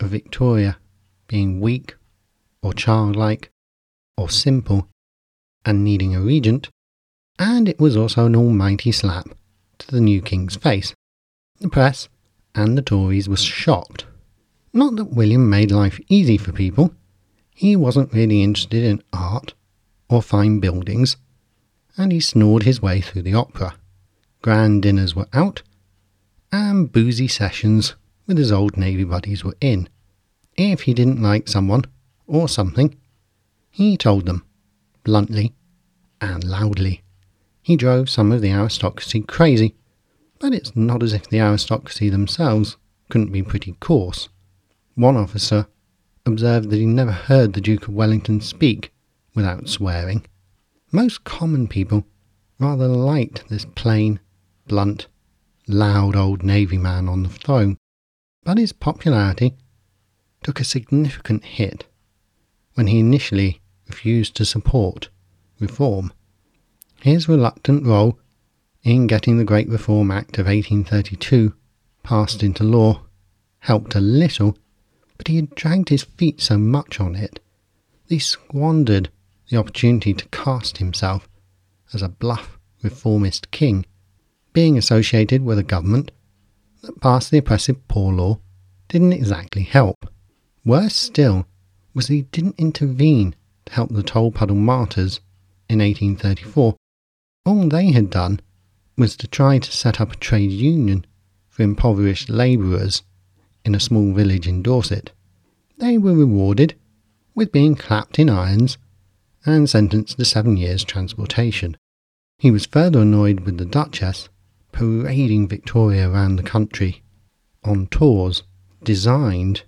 of 0.00 0.10
Victoria 0.10 0.78
being 1.26 1.60
weak 1.60 1.96
or 2.62 2.72
childlike 2.72 3.50
or 4.16 4.28
simple 4.28 4.88
and 5.64 5.82
needing 5.82 6.14
a 6.14 6.20
regent, 6.20 6.68
and 7.38 7.68
it 7.68 7.80
was 7.80 7.96
also 7.96 8.26
an 8.26 8.36
almighty 8.36 8.92
slap 8.92 9.26
to 9.78 9.90
the 9.90 10.00
new 10.00 10.20
king's 10.20 10.56
face. 10.56 10.94
The 11.60 11.68
press 11.68 12.08
and 12.54 12.76
the 12.76 12.82
Tories 12.82 13.28
were 13.28 13.36
shocked. 13.36 14.06
Not 14.72 14.96
that 14.96 15.14
William 15.14 15.48
made 15.48 15.70
life 15.70 16.00
easy 16.08 16.36
for 16.36 16.52
people, 16.52 16.94
he 17.54 17.76
wasn't 17.76 18.12
really 18.12 18.42
interested 18.42 18.82
in 18.82 19.02
art 19.12 19.54
or 20.08 20.20
fine 20.20 20.58
buildings, 20.58 21.16
and 21.96 22.10
he 22.10 22.20
snored 22.20 22.64
his 22.64 22.82
way 22.82 23.00
through 23.00 23.22
the 23.22 23.34
opera. 23.34 23.76
Grand 24.42 24.82
dinners 24.82 25.14
were 25.14 25.28
out, 25.32 25.62
and 26.50 26.90
boozy 26.90 27.28
sessions 27.28 27.94
with 28.26 28.36
his 28.36 28.50
old 28.52 28.76
Navy 28.76 29.04
buddies 29.04 29.44
were 29.44 29.56
in. 29.60 29.88
If 30.56 30.82
he 30.82 30.94
didn't 30.94 31.22
like 31.22 31.48
someone 31.48 31.84
or 32.26 32.48
something, 32.48 32.96
he 33.70 33.96
told 33.96 34.26
them, 34.26 34.44
bluntly 35.04 35.54
and 36.20 36.42
loudly. 36.44 37.02
He 37.62 37.76
drove 37.76 38.10
some 38.10 38.32
of 38.32 38.40
the 38.40 38.50
aristocracy 38.50 39.22
crazy, 39.22 39.74
but 40.38 40.52
it's 40.52 40.74
not 40.76 41.02
as 41.02 41.12
if 41.12 41.28
the 41.28 41.40
aristocracy 41.40 42.08
themselves 42.08 42.76
couldn't 43.08 43.32
be 43.32 43.42
pretty 43.42 43.72
coarse. 43.80 44.28
One 44.94 45.16
officer 45.16 45.66
observed 46.26 46.70
that 46.70 46.76
he 46.76 46.86
never 46.86 47.12
heard 47.12 47.52
the 47.52 47.60
Duke 47.60 47.88
of 47.88 47.94
Wellington 47.94 48.40
speak 48.40 48.92
without 49.34 49.68
swearing. 49.68 50.24
Most 50.92 51.24
common 51.24 51.68
people 51.68 52.06
rather 52.58 52.86
liked 52.86 53.48
this 53.48 53.66
plain, 53.74 54.20
blunt, 54.66 55.06
loud 55.66 56.16
old 56.16 56.42
Navy 56.42 56.78
man 56.78 57.08
on 57.08 57.22
the 57.22 57.28
throne, 57.28 57.76
but 58.44 58.58
his 58.58 58.72
popularity 58.72 59.54
took 60.42 60.60
a 60.60 60.64
significant 60.64 61.44
hit 61.44 61.86
when 62.74 62.86
he 62.86 62.98
initially 62.98 63.60
refused 63.88 64.34
to 64.36 64.44
support 64.44 65.08
reform. 65.58 66.12
His 67.00 67.28
reluctant 67.28 67.86
role 67.86 68.18
in 68.84 69.06
getting 69.06 69.38
the 69.38 69.44
Great 69.44 69.68
Reform 69.68 70.10
Act 70.10 70.38
of 70.38 70.46
1832 70.46 71.54
passed 72.02 72.42
into 72.42 72.62
law 72.62 73.00
helped 73.60 73.94
a 73.94 74.00
little, 74.00 74.58
but 75.16 75.26
he 75.26 75.36
had 75.36 75.54
dragged 75.54 75.88
his 75.88 76.04
feet 76.04 76.42
so 76.42 76.58
much 76.58 77.00
on 77.00 77.16
it 77.16 77.40
that 78.06 78.14
he 78.14 78.18
squandered 78.18 79.08
the 79.48 79.56
opportunity 79.56 80.12
to 80.12 80.28
cast 80.28 80.78
himself 80.78 81.26
as 81.94 82.02
a 82.02 82.08
bluff 82.08 82.58
reformist 82.82 83.50
king, 83.50 83.86
being 84.52 84.76
associated 84.76 85.42
with 85.42 85.58
a 85.58 85.62
government 85.62 86.10
that 86.82 87.00
passed 87.00 87.30
the 87.30 87.38
oppressive 87.38 87.88
poor 87.88 88.12
law 88.12 88.38
didn't 88.88 89.14
exactly 89.14 89.62
help. 89.62 90.06
Worse 90.62 90.94
still 90.94 91.46
was 91.94 92.08
that 92.08 92.14
he 92.14 92.22
didn't 92.22 92.58
intervene 92.58 93.34
to 93.64 93.72
help 93.72 93.90
the 93.90 94.02
Tolpuddle 94.02 94.56
martyrs 94.56 95.20
in 95.70 95.78
1834 95.78 96.76
all 97.46 97.68
they 97.68 97.92
had 97.92 98.10
done 98.10 98.40
was 98.96 99.16
to 99.16 99.26
try 99.26 99.58
to 99.58 99.72
set 99.72 100.00
up 100.00 100.12
a 100.12 100.16
trade 100.16 100.50
union 100.50 101.04
for 101.48 101.62
impoverished 101.62 102.28
labourers 102.28 103.02
in 103.64 103.74
a 103.74 103.80
small 103.80 104.12
village 104.12 104.46
in 104.46 104.62
Dorset. 104.62 105.12
They 105.78 105.98
were 105.98 106.14
rewarded 106.14 106.74
with 107.34 107.52
being 107.52 107.74
clapped 107.74 108.18
in 108.18 108.30
irons 108.30 108.78
and 109.44 109.68
sentenced 109.68 110.16
to 110.18 110.24
seven 110.24 110.56
years' 110.56 110.84
transportation. 110.84 111.76
He 112.38 112.50
was 112.50 112.66
further 112.66 113.00
annoyed 113.00 113.40
with 113.40 113.58
the 113.58 113.64
Duchess 113.64 114.28
parading 114.72 115.48
Victoria 115.48 116.10
around 116.10 116.36
the 116.36 116.42
country 116.42 117.02
on 117.62 117.86
tours 117.86 118.42
designed 118.82 119.62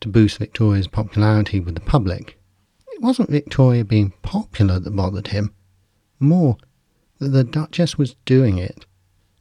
to 0.00 0.08
boost 0.08 0.38
Victoria's 0.38 0.88
popularity 0.88 1.60
with 1.60 1.74
the 1.74 1.80
public. 1.80 2.38
It 2.92 3.02
wasn't 3.02 3.30
Victoria 3.30 3.84
being 3.84 4.12
popular 4.22 4.78
that 4.78 4.96
bothered 4.96 5.28
him, 5.28 5.54
more 6.18 6.56
the 7.18 7.44
Duchess 7.44 7.96
was 7.96 8.16
doing 8.24 8.58
it 8.58 8.86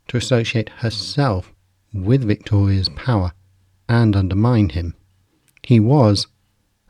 to 0.07 0.17
associate 0.17 0.69
herself 0.69 1.53
with 1.93 2.23
Victoria's 2.23 2.89
power 2.89 3.33
and 3.89 4.15
undermine 4.15 4.69
him. 4.69 4.95
He 5.63 5.79
was, 5.79 6.27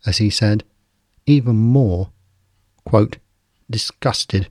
as 0.05 0.17
he 0.17 0.29
said, 0.29 0.63
even 1.25 1.55
more, 1.55 2.11
quote, 2.85 3.17
disgusted 3.69 4.49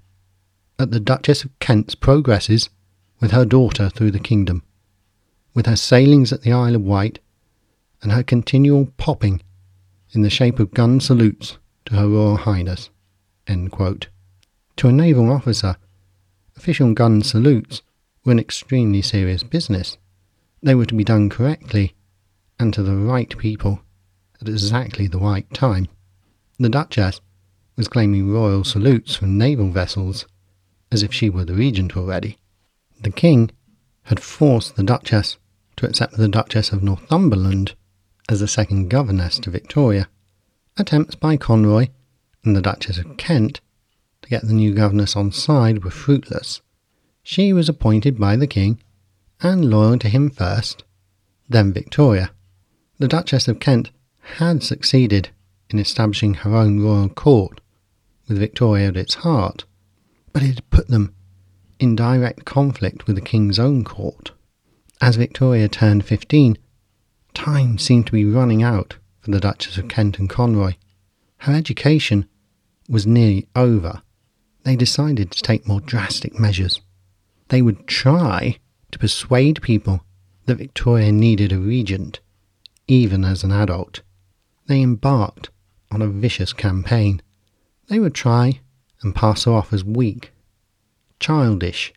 at 0.78 0.90
the 0.90 1.00
Duchess 1.00 1.44
of 1.44 1.58
Kent's 1.60 1.94
progresses 1.94 2.68
with 3.20 3.30
her 3.30 3.44
daughter 3.44 3.88
through 3.88 4.10
the 4.10 4.18
kingdom, 4.18 4.62
with 5.54 5.66
her 5.66 5.76
sailings 5.76 6.32
at 6.32 6.42
the 6.42 6.52
Isle 6.52 6.74
of 6.74 6.82
Wight, 6.82 7.20
and 8.02 8.12
her 8.12 8.22
continual 8.22 8.88
popping 8.96 9.40
in 10.12 10.22
the 10.22 10.30
shape 10.30 10.58
of 10.58 10.74
gun 10.74 11.00
salutes 11.00 11.58
to 11.86 11.94
her 11.94 12.08
Royal 12.08 12.36
Highness. 12.36 12.90
To 13.46 14.88
a 14.88 14.92
naval 14.92 15.30
officer, 15.30 15.76
Official 16.56 16.94
gun 16.94 17.22
salutes 17.22 17.82
were 18.24 18.32
an 18.32 18.38
extremely 18.38 19.02
serious 19.02 19.42
business. 19.42 19.98
They 20.62 20.74
were 20.74 20.86
to 20.86 20.94
be 20.94 21.04
done 21.04 21.28
correctly 21.28 21.94
and 22.58 22.72
to 22.74 22.82
the 22.82 22.96
right 22.96 23.36
people 23.36 23.80
at 24.40 24.48
exactly 24.48 25.06
the 25.06 25.18
right 25.18 25.52
time. 25.52 25.88
The 26.58 26.68
Duchess 26.68 27.20
was 27.76 27.88
claiming 27.88 28.30
royal 28.30 28.64
salutes 28.64 29.16
from 29.16 29.36
naval 29.36 29.70
vessels 29.70 30.26
as 30.92 31.02
if 31.02 31.12
she 31.12 31.28
were 31.28 31.44
the 31.44 31.54
regent 31.54 31.96
already. 31.96 32.38
The 33.00 33.10
King 33.10 33.50
had 34.04 34.20
forced 34.20 34.76
the 34.76 34.84
Duchess 34.84 35.38
to 35.76 35.86
accept 35.86 36.16
the 36.16 36.28
Duchess 36.28 36.70
of 36.70 36.82
Northumberland 36.82 37.74
as 38.28 38.40
the 38.40 38.48
second 38.48 38.88
governess 38.88 39.38
to 39.40 39.50
Victoria. 39.50 40.08
Attempts 40.76 41.14
by 41.14 41.36
Conroy 41.36 41.88
and 42.44 42.54
the 42.56 42.62
Duchess 42.62 42.98
of 42.98 43.16
Kent 43.16 43.60
to 44.24 44.30
get 44.30 44.46
the 44.46 44.54
new 44.54 44.72
governess 44.72 45.16
on 45.16 45.30
side 45.30 45.84
were 45.84 45.90
fruitless. 45.90 46.62
She 47.22 47.52
was 47.52 47.68
appointed 47.68 48.18
by 48.18 48.36
the 48.36 48.46
king 48.46 48.80
and 49.42 49.70
loyal 49.70 49.98
to 49.98 50.08
him 50.08 50.30
first, 50.30 50.82
then 51.46 51.74
Victoria. 51.74 52.30
The 52.98 53.08
Duchess 53.08 53.48
of 53.48 53.60
Kent 53.60 53.90
had 54.38 54.62
succeeded 54.62 55.28
in 55.68 55.78
establishing 55.78 56.34
her 56.34 56.56
own 56.56 56.80
royal 56.80 57.10
court 57.10 57.60
with 58.26 58.38
Victoria 58.38 58.88
at 58.88 58.96
its 58.96 59.16
heart, 59.16 59.64
but 60.32 60.42
it 60.42 60.46
had 60.46 60.70
put 60.70 60.88
them 60.88 61.14
in 61.78 61.94
direct 61.94 62.46
conflict 62.46 63.06
with 63.06 63.16
the 63.16 63.22
king's 63.22 63.58
own 63.58 63.84
court. 63.84 64.30
As 65.02 65.16
Victoria 65.16 65.68
turned 65.68 66.06
15, 66.06 66.56
time 67.34 67.76
seemed 67.76 68.06
to 68.06 68.12
be 68.12 68.24
running 68.24 68.62
out 68.62 68.96
for 69.20 69.30
the 69.30 69.40
Duchess 69.40 69.76
of 69.76 69.88
Kent 69.88 70.18
and 70.18 70.30
Conroy. 70.30 70.74
Her 71.38 71.52
education 71.52 72.26
was 72.88 73.06
nearly 73.06 73.46
over. 73.54 74.00
They 74.64 74.76
decided 74.76 75.30
to 75.30 75.42
take 75.42 75.68
more 75.68 75.80
drastic 75.80 76.38
measures. 76.38 76.80
They 77.48 77.62
would 77.62 77.86
try 77.86 78.58
to 78.90 78.98
persuade 78.98 79.62
people 79.62 80.04
that 80.46 80.56
Victoria 80.56 81.12
needed 81.12 81.52
a 81.52 81.58
regent, 81.58 82.20
even 82.88 83.24
as 83.24 83.44
an 83.44 83.52
adult. 83.52 84.00
They 84.66 84.80
embarked 84.80 85.50
on 85.90 86.02
a 86.02 86.08
vicious 86.08 86.52
campaign. 86.52 87.20
They 87.88 87.98
would 87.98 88.14
try 88.14 88.60
and 89.02 89.14
pass 89.14 89.44
her 89.44 89.52
off 89.52 89.72
as 89.72 89.84
weak, 89.84 90.32
childish, 91.20 91.92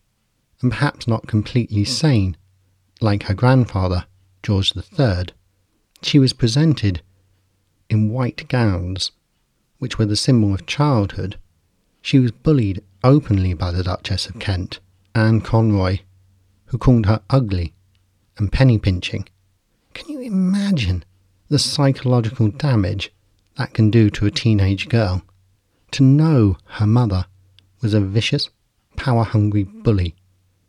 and 0.61 0.71
perhaps 0.71 1.07
not 1.07 1.27
completely 1.27 1.85
sane, 1.85 2.35
like 2.99 3.23
her 3.23 3.33
grandfather, 3.33 4.05
George 4.43 4.73
III. 4.75 5.27
She 6.01 6.19
was 6.19 6.33
presented 6.33 7.01
in 7.89 8.09
white 8.09 8.47
gowns, 8.49 9.11
which 9.77 9.97
were 9.97 10.05
the 10.05 10.15
symbol 10.15 10.53
of 10.53 10.65
childhood. 10.65 11.37
She 12.01 12.19
was 12.19 12.31
bullied 12.31 12.83
openly 13.03 13.53
by 13.53 13.71
the 13.71 13.83
Duchess 13.83 14.27
of 14.27 14.39
Kent, 14.39 14.79
Anne 15.13 15.41
Conroy, 15.41 15.99
who 16.65 16.77
called 16.77 17.05
her 17.05 17.21
ugly 17.29 17.73
and 18.37 18.51
penny 18.51 18.77
pinching. 18.77 19.27
Can 19.93 20.09
you 20.09 20.19
imagine 20.21 21.03
the 21.49 21.59
psychological 21.59 22.49
damage 22.49 23.11
that 23.57 23.73
can 23.73 23.89
do 23.89 24.09
to 24.11 24.25
a 24.25 24.31
teenage 24.31 24.89
girl? 24.89 25.23
To 25.91 26.03
know 26.03 26.57
her 26.65 26.87
mother 26.87 27.25
was 27.81 27.93
a 27.93 28.01
vicious, 28.01 28.49
power 28.95 29.23
hungry 29.23 29.63
bully 29.63 30.15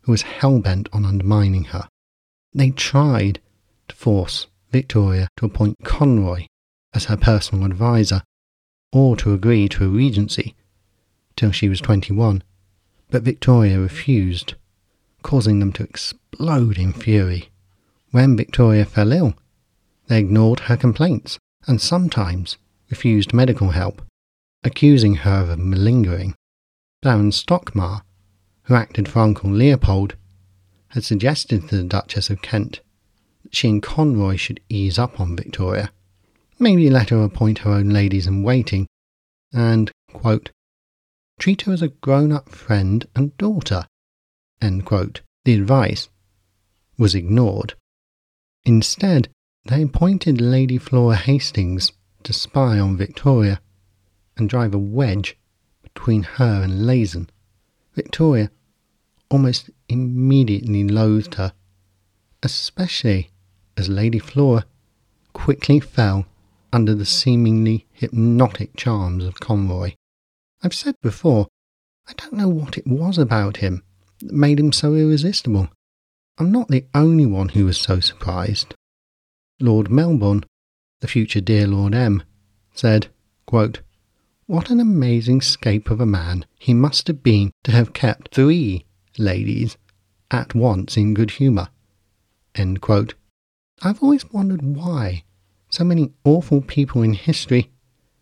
who 0.03 0.13
was 0.13 0.23
hell 0.23 0.61
bent 0.61 0.89
on 0.93 1.05
undermining 1.05 1.65
her. 1.65 1.89
They 2.55 2.71
tried 2.71 3.41
to 3.89 3.97
force 3.97 4.47
Victoria 4.71 5.29
to 5.37 5.47
appoint 5.47 5.85
Conroy 5.85 6.47
as 6.95 7.07
her 7.07 7.17
personal 7.17 7.65
adviser 7.65 8.23
or 8.93 9.17
to 9.17 9.35
agree 9.35 9.69
to 9.69 9.85
a 9.85 9.89
regency 9.89 10.55
till 11.39 11.53
she 11.53 11.69
was 11.69 11.81
21, 11.81 12.43
but 13.11 13.23
Victoria 13.23 13.79
refused, 13.79 14.55
causing 15.23 15.61
them 15.61 15.73
to 15.73 15.85
explode 15.85 16.77
in 16.77 16.93
fury. 16.93 17.49
When 18.11 18.37
Victoria 18.37 18.85
fell 18.85 19.13
ill, 19.13 19.35
they 20.09 20.19
ignored 20.19 20.61
her 20.61 20.77
complaints 20.77 21.39
and 21.67 21.81
sometimes 21.81 22.59
refused 22.91 23.33
medical 23.33 23.71
help, 23.71 24.03
accusing 24.65 25.17
her 25.17 25.51
of 25.51 25.59
malingering. 25.59 26.35
Baron 27.03 27.31
Stockmar, 27.31 28.03
who 28.65 28.75
acted 28.75 29.09
for 29.09 29.21
Uncle 29.21 29.51
Leopold, 29.51 30.17
had 30.89 31.05
suggested 31.05 31.69
to 31.69 31.77
the 31.77 31.85
Duchess 31.85 32.31
of 32.31 32.43
Kent 32.43 32.81
that 33.45 33.55
she 33.55 33.69
and 33.69 33.83
Conroy 33.83 34.37
should 34.37 34.61
ease 34.69 34.99
up 34.99 35.21
on 35.21 35.37
Victoria, 35.37 35.93
maybe 36.59 36.91
let 36.91 37.11
her 37.11 37.23
appoint 37.23 37.59
her 37.61 37.71
own 37.71 37.91
ladies 37.91 38.27
in 38.27 38.43
waiting, 38.43 38.89
and, 39.53 39.93
quote, 40.13 40.51
treat 41.39 41.63
her 41.63 41.73
as 41.73 41.83
a 41.83 41.89
grown 41.89 42.33
up 42.33 42.49
friend 42.49 43.07
and 43.15 43.37
daughter. 43.39 43.87
The 44.61 45.55
advice 45.55 46.09
was 46.99 47.15
ignored. 47.15 47.75
Instead, 48.65 49.29
they 49.65 49.83
appointed 49.83 50.41
Lady 50.41 50.79
Flora 50.79 51.17
Hastings 51.17 51.93
to 52.25 52.33
spy 52.33 52.79
on 52.79 52.97
Victoria 52.97 53.61
and 54.37 54.49
drive 54.49 54.75
a 54.75 54.79
wedge 54.79 55.37
between 55.83 56.23
her 56.23 56.63
and 56.63 56.87
Lehzen. 56.87 57.29
Victoria 57.95 58.51
almost 59.31 59.71
immediately 59.89 60.87
loathed 60.87 61.35
her, 61.35 61.53
especially 62.43 63.31
as 63.77 63.89
Lady 63.89 64.19
Flora 64.19 64.65
quickly 65.33 65.81
fell 65.81 66.27
under 66.73 66.95
the 66.95 67.07
seemingly 67.07 67.87
hypnotic 67.93 68.77
charms 68.77 69.25
of 69.25 69.41
Conroy. 69.41 69.95
I've 70.63 70.75
said 70.75 70.97
before, 71.01 71.47
I 72.09 72.15
don't 72.15 72.33
know 72.33 72.49
what 72.49 72.77
it 72.77 72.87
was 72.87 73.17
about 73.17 73.59
him 73.59 73.83
that 74.21 74.33
made 74.33 74.59
him 74.59 74.73
so 74.73 74.95
irresistible. 74.95 75.69
I'm 76.37 76.51
not 76.51 76.69
the 76.69 76.87
only 76.95 77.27
one 77.27 77.51
who 77.51 77.67
was 77.67 77.79
so 77.79 78.01
surprised. 78.01 78.75
Lord 79.61 79.91
Melbourne, 79.91 80.45
the 81.01 81.07
future 81.09 81.41
dear 81.41 81.67
Lord 81.67 81.95
M, 81.95 82.23
said, 82.75 83.09
quote, 83.47 83.83
What 84.47 84.71
an 84.71 84.81
amazing 84.81 85.43
scape 85.43 85.91
of 85.91 86.01
a 86.01 86.07
man 86.07 86.45
he 86.59 86.75
must 86.75 87.07
have 87.07 87.23
been 87.23 87.53
to 87.65 87.73
have 87.73 87.93
kept 87.93 88.35
three 88.35 88.85
ladies 89.17 89.77
at 90.31 90.55
once 90.55 90.97
in 90.97 91.15
good 91.15 91.33
humour. 91.33 91.69
I've 92.57 94.03
always 94.03 94.31
wondered 94.33 94.63
why 94.63 95.23
so 95.71 95.85
many 95.85 96.13
awful 96.25 96.63
people 96.63 97.03
in 97.03 97.13
history 97.13 97.71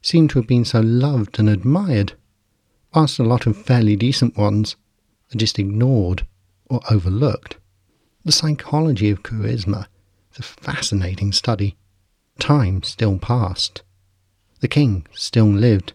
seem 0.02 0.28
to 0.28 0.38
have 0.38 0.46
been 0.46 0.64
so 0.64 0.80
loved 0.80 1.38
and 1.38 1.48
admired, 1.48 2.12
whilst 2.96 3.18
a 3.18 3.22
lot 3.22 3.44
of 3.46 3.54
fairly 3.54 3.94
decent 3.94 4.38
ones 4.38 4.74
are 5.30 5.36
just 5.36 5.58
ignored 5.58 6.26
or 6.70 6.80
overlooked. 6.90 7.58
The 8.24 8.32
psychology 8.32 9.10
of 9.10 9.22
charisma 9.22 9.86
is 10.32 10.38
a 10.38 10.42
fascinating 10.42 11.32
study. 11.32 11.76
Time 12.38 12.82
still 12.82 13.18
passed. 13.18 13.82
The 14.60 14.68
king 14.68 15.06
still 15.12 15.44
lived, 15.44 15.92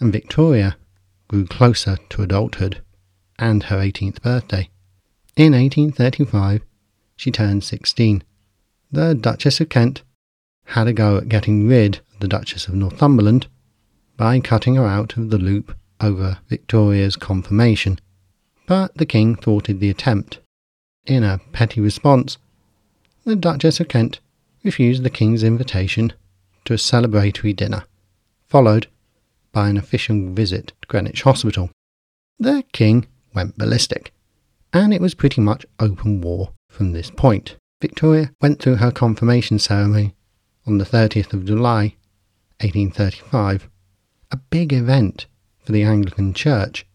and 0.00 0.12
Victoria 0.12 0.76
grew 1.28 1.46
closer 1.46 1.98
to 2.08 2.22
adulthood 2.22 2.82
and 3.38 3.62
her 3.64 3.78
18th 3.78 4.20
birthday. 4.20 4.68
In 5.36 5.52
1835, 5.52 6.62
she 7.14 7.30
turned 7.30 7.62
16. 7.62 8.24
The 8.90 9.14
Duchess 9.14 9.60
of 9.60 9.68
Kent 9.68 10.02
had 10.64 10.88
a 10.88 10.92
go 10.92 11.16
at 11.16 11.28
getting 11.28 11.68
rid 11.68 12.00
of 12.12 12.18
the 12.18 12.28
Duchess 12.28 12.66
of 12.66 12.74
Northumberland 12.74 13.46
by 14.16 14.40
cutting 14.40 14.74
her 14.74 14.86
out 14.86 15.16
of 15.16 15.30
the 15.30 15.38
loop 15.38 15.76
over 16.04 16.38
Victoria's 16.48 17.16
confirmation, 17.16 17.98
but 18.66 18.94
the 18.96 19.06
king 19.06 19.34
thwarted 19.34 19.80
the 19.80 19.88
attempt. 19.88 20.38
In 21.06 21.24
a 21.24 21.40
petty 21.52 21.80
response, 21.80 22.36
the 23.24 23.36
Duchess 23.36 23.80
of 23.80 23.88
Kent 23.88 24.20
refused 24.62 25.02
the 25.02 25.10
king's 25.10 25.42
invitation 25.42 26.12
to 26.66 26.74
a 26.74 26.76
celebratory 26.76 27.56
dinner, 27.56 27.84
followed 28.46 28.86
by 29.52 29.68
an 29.68 29.78
official 29.78 30.30
visit 30.30 30.72
to 30.82 30.88
Greenwich 30.88 31.22
Hospital. 31.22 31.70
The 32.38 32.64
king 32.72 33.06
went 33.34 33.56
ballistic, 33.56 34.12
and 34.72 34.92
it 34.92 35.00
was 35.00 35.14
pretty 35.14 35.40
much 35.40 35.64
open 35.80 36.20
war 36.20 36.52
from 36.68 36.92
this 36.92 37.10
point. 37.10 37.56
Victoria 37.80 38.30
went 38.42 38.60
through 38.60 38.76
her 38.76 38.90
confirmation 38.90 39.58
ceremony 39.58 40.14
on 40.66 40.78
the 40.78 40.84
30th 40.84 41.32
of 41.32 41.46
July, 41.46 41.96
1835, 42.60 43.68
a 44.30 44.36
big 44.36 44.72
event 44.72 45.26
for 45.64 45.72
the 45.72 45.82
Anglican 45.82 46.34
Church, 46.34 46.86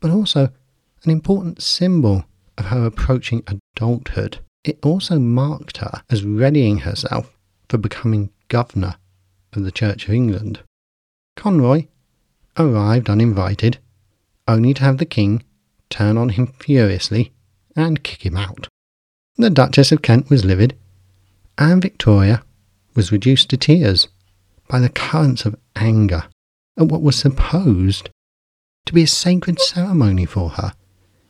but 0.00 0.10
also 0.10 0.50
an 1.04 1.10
important 1.10 1.60
symbol 1.60 2.24
of 2.56 2.66
her 2.66 2.86
approaching 2.86 3.42
adulthood. 3.46 4.38
It 4.64 4.78
also 4.82 5.18
marked 5.18 5.78
her 5.78 6.02
as 6.08 6.24
readying 6.24 6.78
herself 6.78 7.36
for 7.68 7.78
becoming 7.78 8.30
governor 8.48 8.96
of 9.52 9.64
the 9.64 9.72
Church 9.72 10.08
of 10.08 10.14
England. 10.14 10.60
Conroy 11.36 11.86
arrived 12.56 13.10
uninvited, 13.10 13.78
only 14.46 14.74
to 14.74 14.82
have 14.82 14.98
the 14.98 15.04
king 15.04 15.42
turn 15.90 16.16
on 16.16 16.30
him 16.30 16.46
furiously 16.46 17.32
and 17.76 18.02
kick 18.02 18.24
him 18.24 18.36
out. 18.36 18.68
The 19.36 19.50
Duchess 19.50 19.90
of 19.90 20.02
Kent 20.02 20.30
was 20.30 20.44
livid, 20.44 20.76
and 21.58 21.82
Victoria 21.82 22.42
was 22.94 23.12
reduced 23.12 23.50
to 23.50 23.56
tears 23.56 24.08
by 24.68 24.78
the 24.78 24.88
currents 24.88 25.44
of 25.44 25.56
anger 25.76 26.24
at 26.76 26.86
what 26.86 27.02
was 27.02 27.16
supposed 27.16 28.10
to 28.86 28.92
be 28.92 29.02
a 29.02 29.06
sacred 29.06 29.60
ceremony 29.60 30.24
for 30.24 30.50
her 30.50 30.72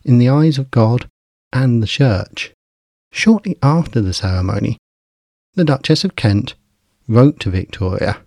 in 0.05 0.19
the 0.19 0.29
eyes 0.29 0.59
of 0.59 0.71
God 0.71 1.09
and 1.53 1.83
the 1.83 1.87
Church. 1.87 2.53
Shortly 3.13 3.57
after 3.63 4.01
the 4.01 4.13
ceremony, 4.13 4.79
the 5.55 5.65
Duchess 5.65 6.05
of 6.05 6.17
Kent 6.17 6.55
wrote 7.07 7.39
to 7.41 7.51
Victoria 7.51 8.21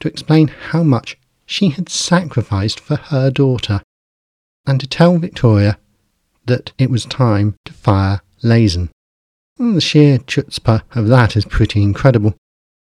to 0.00 0.08
explain 0.08 0.48
how 0.48 0.82
much 0.82 1.18
she 1.46 1.70
had 1.70 1.88
sacrificed 1.88 2.78
for 2.78 2.96
her 2.96 3.30
daughter 3.30 3.80
and 4.66 4.78
to 4.80 4.86
tell 4.86 5.16
Victoria 5.18 5.78
that 6.46 6.72
it 6.78 6.90
was 6.90 7.06
time 7.06 7.56
to 7.64 7.72
fire 7.72 8.20
Lehzen. 8.42 8.90
The 9.56 9.80
sheer 9.80 10.18
chutzpah 10.18 10.82
of 10.94 11.08
that 11.08 11.36
is 11.36 11.44
pretty 11.44 11.82
incredible. 11.82 12.34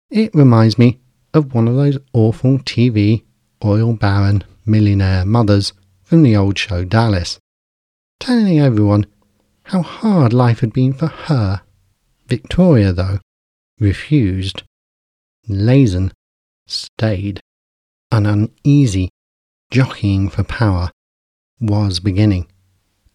It 0.10 0.34
reminds 0.34 0.78
me 0.78 1.00
of 1.34 1.54
one 1.54 1.68
of 1.68 1.76
those 1.76 2.00
awful 2.14 2.58
TV 2.60 3.24
oil 3.64 3.94
baron 3.94 4.44
millionaire 4.66 5.26
mothers 5.26 5.74
from 6.04 6.24
the 6.24 6.36
old 6.36 6.58
show 6.58 6.84
Dallas, 6.84 7.40
telling 8.20 8.60
everyone 8.60 9.06
how 9.64 9.82
hard 9.82 10.34
life 10.34 10.62
had 10.62 10.74
been 10.74 10.94
for 10.94 11.08
her. 11.08 11.62
Victoria, 12.28 12.94
though, 12.94 13.20
refused. 13.80 14.64
Lehzen 15.50 16.12
stayed. 16.66 17.40
An 18.12 18.26
uneasy 18.26 19.10
jockeying 19.70 20.30
for 20.30 20.44
power 20.44 20.92
was 21.60 22.00
beginning 22.00 22.48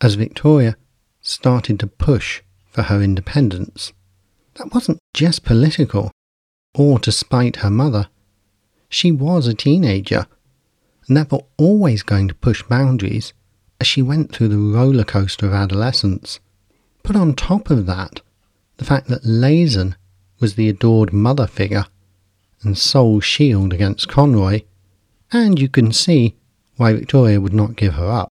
as 0.03 0.15
Victoria 0.15 0.77
started 1.21 1.79
to 1.81 1.87
push 1.87 2.43
for 2.67 2.83
her 2.83 3.01
independence. 3.01 3.93
That 4.55 4.75
wasn't 4.75 4.99
just 5.15 5.45
political 5.45 6.11
or 6.75 6.99
to 7.01 7.13
spite 7.13 7.57
her 7.57 7.71
mother. 7.71 8.09
She 8.93 9.11
was 9.11 9.47
a 9.47 9.55
teenager 9.55 10.27
and 11.09 11.17
therefore 11.17 11.47
always 11.57 12.03
going 12.03 12.29
to 12.29 12.35
push 12.35 12.63
boundaries 12.63 13.33
as 13.81 13.87
she 13.87 14.03
went 14.03 14.33
through 14.33 14.49
the 14.49 14.59
roller 14.59 15.03
coaster 15.03 15.47
of 15.47 15.55
adolescence. 15.55 16.41
Put 17.03 17.17
on 17.17 17.35
top 17.35 17.71
of 17.71 17.87
that 17.87 18.21
the 18.77 18.85
fact 18.85 19.09
that 19.09 19.25
Lehzen 19.25 19.97
was 20.41 20.57
the 20.57 20.69
adored 20.69 21.11
mother 21.11 21.47
figure 21.47 21.87
and 22.63 22.77
sole 22.77 23.21
shield 23.21 23.73
against 23.73 24.09
Conroy, 24.09 24.61
and 25.33 25.59
you 25.59 25.71
can 25.71 25.91
see 25.93 26.37
why 26.77 26.93
Victoria 26.93 27.41
would 27.41 27.55
not 27.55 27.77
give 27.77 27.95
her 27.95 28.11
up. 28.11 28.29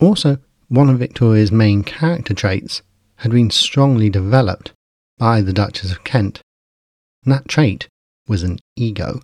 Also, 0.00 0.38
one 0.66 0.90
of 0.90 0.98
Victoria's 0.98 1.52
main 1.52 1.84
character 1.84 2.34
traits 2.34 2.82
had 3.16 3.30
been 3.30 3.48
strongly 3.48 4.10
developed 4.10 4.72
by 5.18 5.40
the 5.40 5.52
Duchess 5.52 5.92
of 5.92 6.02
Kent, 6.02 6.42
and 7.24 7.32
that 7.32 7.46
trait 7.46 7.88
was 8.26 8.42
an 8.42 8.58
ego. 8.74 9.20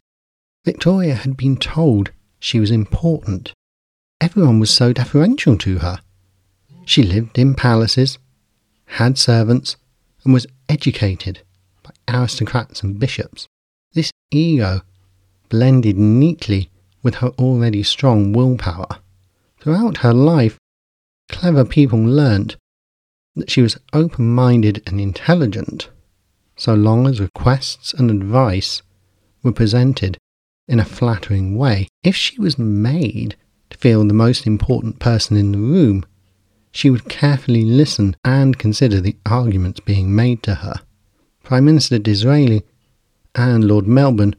Victoria 0.64 1.14
had 1.14 1.36
been 1.36 1.56
told 1.56 2.10
she 2.38 2.60
was 2.60 2.70
important. 2.70 3.52
Everyone 4.20 4.60
was 4.60 4.70
so 4.70 4.92
deferential 4.92 5.56
to 5.58 5.78
her. 5.78 6.00
She 6.84 7.02
lived 7.02 7.38
in 7.38 7.54
palaces, 7.54 8.18
had 8.84 9.16
servants, 9.16 9.76
and 10.24 10.34
was 10.34 10.46
educated 10.68 11.40
by 11.82 11.92
aristocrats 12.08 12.82
and 12.82 12.98
bishops. 12.98 13.46
This 13.94 14.10
ego 14.30 14.82
blended 15.48 15.96
neatly 15.96 16.70
with 17.02 17.16
her 17.16 17.28
already 17.38 17.82
strong 17.82 18.32
willpower. 18.32 18.98
Throughout 19.60 19.98
her 19.98 20.12
life, 20.12 20.58
clever 21.30 21.64
people 21.64 21.98
learnt 21.98 22.56
that 23.34 23.50
she 23.50 23.62
was 23.62 23.78
open 23.92 24.28
minded 24.28 24.82
and 24.86 25.00
intelligent, 25.00 25.88
so 26.56 26.74
long 26.74 27.06
as 27.06 27.20
requests 27.20 27.94
and 27.94 28.10
advice 28.10 28.82
were 29.42 29.52
presented 29.52 30.18
in 30.70 30.78
a 30.78 30.84
flattering 30.84 31.56
way. 31.58 31.88
If 32.04 32.14
she 32.14 32.40
was 32.40 32.56
made 32.56 33.34
to 33.70 33.76
feel 33.76 34.06
the 34.06 34.14
most 34.14 34.46
important 34.46 35.00
person 35.00 35.36
in 35.36 35.50
the 35.50 35.58
room, 35.58 36.06
she 36.70 36.88
would 36.88 37.08
carefully 37.08 37.64
listen 37.64 38.14
and 38.24 38.56
consider 38.56 39.00
the 39.00 39.16
arguments 39.26 39.80
being 39.80 40.14
made 40.14 40.44
to 40.44 40.54
her. 40.54 40.76
Prime 41.42 41.64
Minister 41.64 41.98
Disraeli 41.98 42.62
and 43.34 43.64
Lord 43.64 43.88
Melbourne 43.88 44.36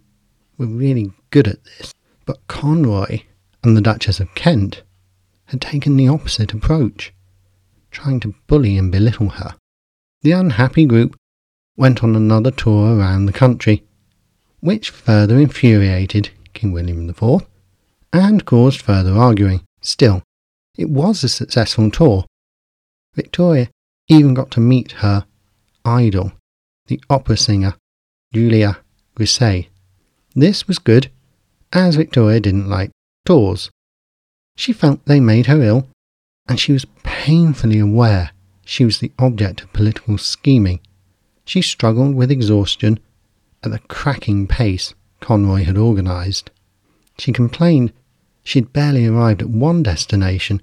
were 0.58 0.68
really 0.68 1.12
good 1.32 1.50
at 1.50 1.66
this, 1.66 1.94
but 2.26 2.48
Conroy 2.48 3.24
and 3.62 3.76
the 3.76 3.82
Duchess 3.82 4.22
of 4.22 4.34
Kent 4.34 4.84
had 5.48 5.60
taken 5.60 5.98
the 5.98 6.08
opposite 6.08 6.54
approach, 6.54 7.14
trying 7.92 8.22
to 8.22 8.36
bully 8.48 8.78
and 8.78 8.90
belittle 8.90 9.32
her. 9.32 9.56
The 10.22 10.32
unhappy 10.32 10.86
group 10.86 11.18
went 11.76 12.02
on 12.02 12.16
another 12.16 12.52
tour 12.52 12.98
around 12.98 13.26
the 13.26 13.34
country, 13.34 13.84
which 14.62 14.90
further 14.90 15.40
infuriated 15.40 16.30
King 16.54 16.72
William 16.72 17.10
IV 17.10 17.46
and 18.14 18.46
caused 18.46 18.82
further 18.82 19.14
arguing. 19.14 19.62
Still, 19.82 20.24
it 20.78 20.90
was 20.90 21.24
a 21.24 21.30
successful 21.30 21.92
tour. 21.92 22.26
Victoria 23.16 23.70
even 24.08 24.34
got 24.34 24.52
to 24.52 24.60
meet 24.60 24.94
her 24.94 25.26
idol, 25.84 26.32
the 26.88 27.02
opera 27.10 27.36
singer 27.36 27.76
Giulia 28.34 28.78
Grisi. 29.18 29.68
This 30.36 30.68
was 30.68 30.80
good, 30.80 31.12
as 31.74 31.96
Victoria 31.96 32.40
didn't 32.40 32.70
like 32.70 32.92
tours. 33.26 33.70
She 34.56 34.74
felt 34.74 35.06
they 35.06 35.20
made 35.20 35.48
her 35.48 35.62
ill, 35.62 35.88
and 36.48 36.60
she 36.60 36.72
was 36.72 36.86
painfully 37.04 37.80
aware 37.80 38.32
she 38.64 38.86
was 38.86 39.00
the 39.00 39.12
object 39.20 39.62
of 39.62 39.74
political 39.74 40.18
scheming. 40.18 40.80
She 41.46 41.62
struggled 41.62 42.16
with 42.16 42.32
exhaustion 42.32 43.00
at 43.64 43.72
the 43.72 43.80
cracking 43.80 44.48
pace 44.48 44.94
Conroy 45.20 45.64
had 45.64 45.78
organised. 45.78 46.50
She 47.18 47.32
complained 47.32 47.94
she'd 48.44 48.74
barely 48.74 49.06
arrived 49.06 49.42
at 49.42 49.50
one 49.50 49.84
destination 49.84 50.62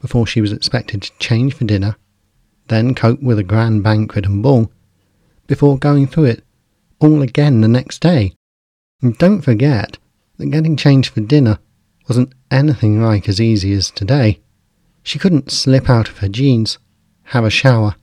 before 0.00 0.26
she 0.26 0.40
was 0.40 0.52
expected 0.52 1.02
to 1.02 1.12
change 1.18 1.54
for 1.54 1.64
dinner, 1.64 1.96
then 2.68 2.94
cope 2.94 3.22
with 3.22 3.38
a 3.38 3.44
grand 3.44 3.82
banquet 3.82 4.26
and 4.26 4.42
ball, 4.42 4.70
before 5.46 5.78
going 5.78 6.06
through 6.06 6.24
it 6.24 6.44
all 6.98 7.22
again 7.22 7.60
the 7.60 7.68
next 7.68 8.00
day. 8.00 8.32
And 9.02 9.16
don't 9.18 9.42
forget 9.42 9.98
that 10.38 10.46
getting 10.46 10.76
changed 10.76 11.12
for 11.12 11.20
dinner 11.20 11.58
wasn't 12.08 12.32
anything 12.50 13.00
like 13.02 13.28
as 13.28 13.40
easy 13.40 13.72
as 13.72 13.90
today. 13.90 14.40
She 15.02 15.18
couldn't 15.18 15.50
slip 15.50 15.88
out 15.88 16.08
of 16.08 16.18
her 16.18 16.28
jeans, 16.28 16.78
have 17.24 17.44
a 17.44 17.50
shower, 17.50 17.94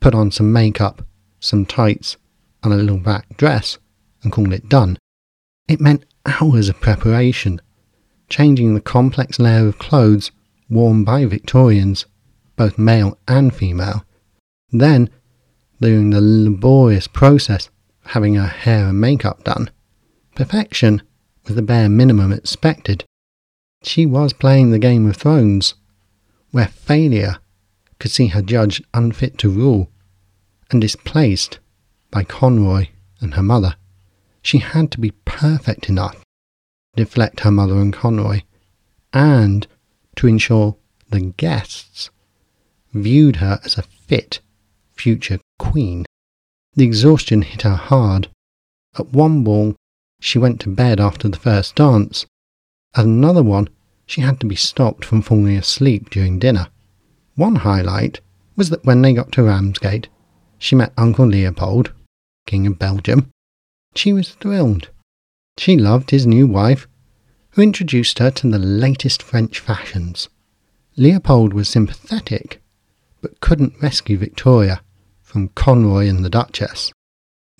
put 0.00 0.14
on 0.14 0.30
some 0.30 0.52
makeup, 0.52 1.02
some 1.38 1.66
tights, 1.66 2.16
and 2.62 2.72
a 2.72 2.76
little 2.76 2.98
black 2.98 3.36
dress, 3.36 3.78
and 4.22 4.32
call 4.32 4.52
it 4.52 4.68
done. 4.68 4.98
It 5.68 5.80
meant 5.80 6.04
hours 6.26 6.68
of 6.68 6.80
preparation, 6.80 7.60
changing 8.28 8.74
the 8.74 8.80
complex 8.80 9.38
layer 9.38 9.66
of 9.68 9.78
clothes 9.78 10.30
worn 10.68 11.04
by 11.04 11.24
Victorians, 11.24 12.06
both 12.56 12.78
male 12.78 13.18
and 13.26 13.54
female, 13.54 14.04
then 14.70 15.10
doing 15.80 16.10
the 16.10 16.20
laborious 16.20 17.06
process 17.06 17.68
of 18.04 18.10
having 18.12 18.34
her 18.34 18.46
hair 18.46 18.88
and 18.88 19.00
makeup 19.00 19.44
done. 19.44 19.70
Perfection 20.34 21.02
was 21.46 21.56
the 21.56 21.62
bare 21.62 21.88
minimum 21.88 22.32
expected. 22.32 23.04
She 23.82 24.06
was 24.06 24.32
playing 24.32 24.70
the 24.70 24.78
Game 24.78 25.08
of 25.08 25.16
Thrones, 25.16 25.74
where 26.50 26.68
failure 26.68 27.38
could 27.98 28.10
see 28.10 28.28
her 28.28 28.42
judged 28.42 28.84
unfit 28.92 29.38
to 29.38 29.48
rule 29.48 29.90
and 30.70 30.80
displaced 30.80 31.58
by 32.10 32.24
Conroy 32.24 32.88
and 33.20 33.34
her 33.34 33.42
mother. 33.42 33.76
She 34.42 34.58
had 34.58 34.90
to 34.92 35.00
be 35.00 35.12
perfect 35.24 35.88
enough 35.88 36.16
to 36.96 37.04
deflect 37.04 37.40
her 37.40 37.50
mother 37.50 37.78
and 37.78 37.92
Conroy, 37.92 38.42
and 39.12 39.66
to 40.16 40.26
ensure 40.26 40.76
the 41.10 41.20
guests 41.20 42.10
viewed 42.92 43.36
her 43.36 43.60
as 43.64 43.76
a 43.76 43.82
fit 43.82 44.40
future 44.92 45.38
queen. 45.58 46.04
The 46.74 46.84
exhaustion 46.84 47.42
hit 47.42 47.62
her 47.62 47.76
hard. 47.76 48.28
At 48.98 49.12
one 49.12 49.44
ball, 49.44 49.74
she 50.20 50.38
went 50.38 50.60
to 50.60 50.68
bed 50.68 51.00
after 51.00 51.28
the 51.28 51.38
first 51.38 51.74
dance. 51.74 52.26
At 52.94 53.04
another 53.04 53.42
one, 53.42 53.68
she 54.06 54.20
had 54.20 54.40
to 54.40 54.46
be 54.46 54.56
stopped 54.56 55.04
from 55.04 55.22
falling 55.22 55.56
asleep 55.56 56.10
during 56.10 56.38
dinner. 56.38 56.68
One 57.36 57.56
highlight 57.56 58.20
was 58.56 58.70
that 58.70 58.84
when 58.84 59.02
they 59.02 59.12
got 59.12 59.32
to 59.32 59.44
Ramsgate, 59.44 60.08
she 60.58 60.74
met 60.74 60.92
Uncle 60.96 61.26
Leopold, 61.26 61.92
King 62.46 62.66
of 62.66 62.78
Belgium. 62.78 63.30
She 63.94 64.12
was 64.12 64.30
thrilled. 64.30 64.90
She 65.58 65.76
loved 65.76 66.10
his 66.10 66.26
new 66.26 66.46
wife, 66.46 66.86
who 67.50 67.62
introduced 67.62 68.18
her 68.18 68.30
to 68.30 68.48
the 68.48 68.58
latest 68.58 69.22
French 69.22 69.58
fashions. 69.58 70.28
Leopold 70.96 71.52
was 71.52 71.68
sympathetic, 71.68 72.62
but 73.20 73.40
couldn't 73.40 73.80
rescue 73.82 74.16
Victoria 74.16 74.82
from 75.22 75.48
Conroy 75.48 76.08
and 76.08 76.24
the 76.24 76.30
Duchess. 76.30 76.92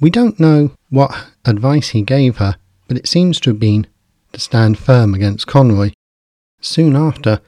We 0.00 0.10
don't 0.10 0.40
know 0.40 0.72
what 0.88 1.14
advice 1.44 1.90
he 1.90 2.02
gave 2.02 2.38
her, 2.38 2.56
but 2.88 2.96
it 2.96 3.08
seems 3.08 3.38
to 3.40 3.50
have 3.50 3.60
been 3.60 3.86
to 4.32 4.40
stand 4.40 4.78
firm 4.78 5.14
against 5.14 5.46
Conroy. 5.46 5.90
Soon 6.60 6.96
after, 6.96 7.40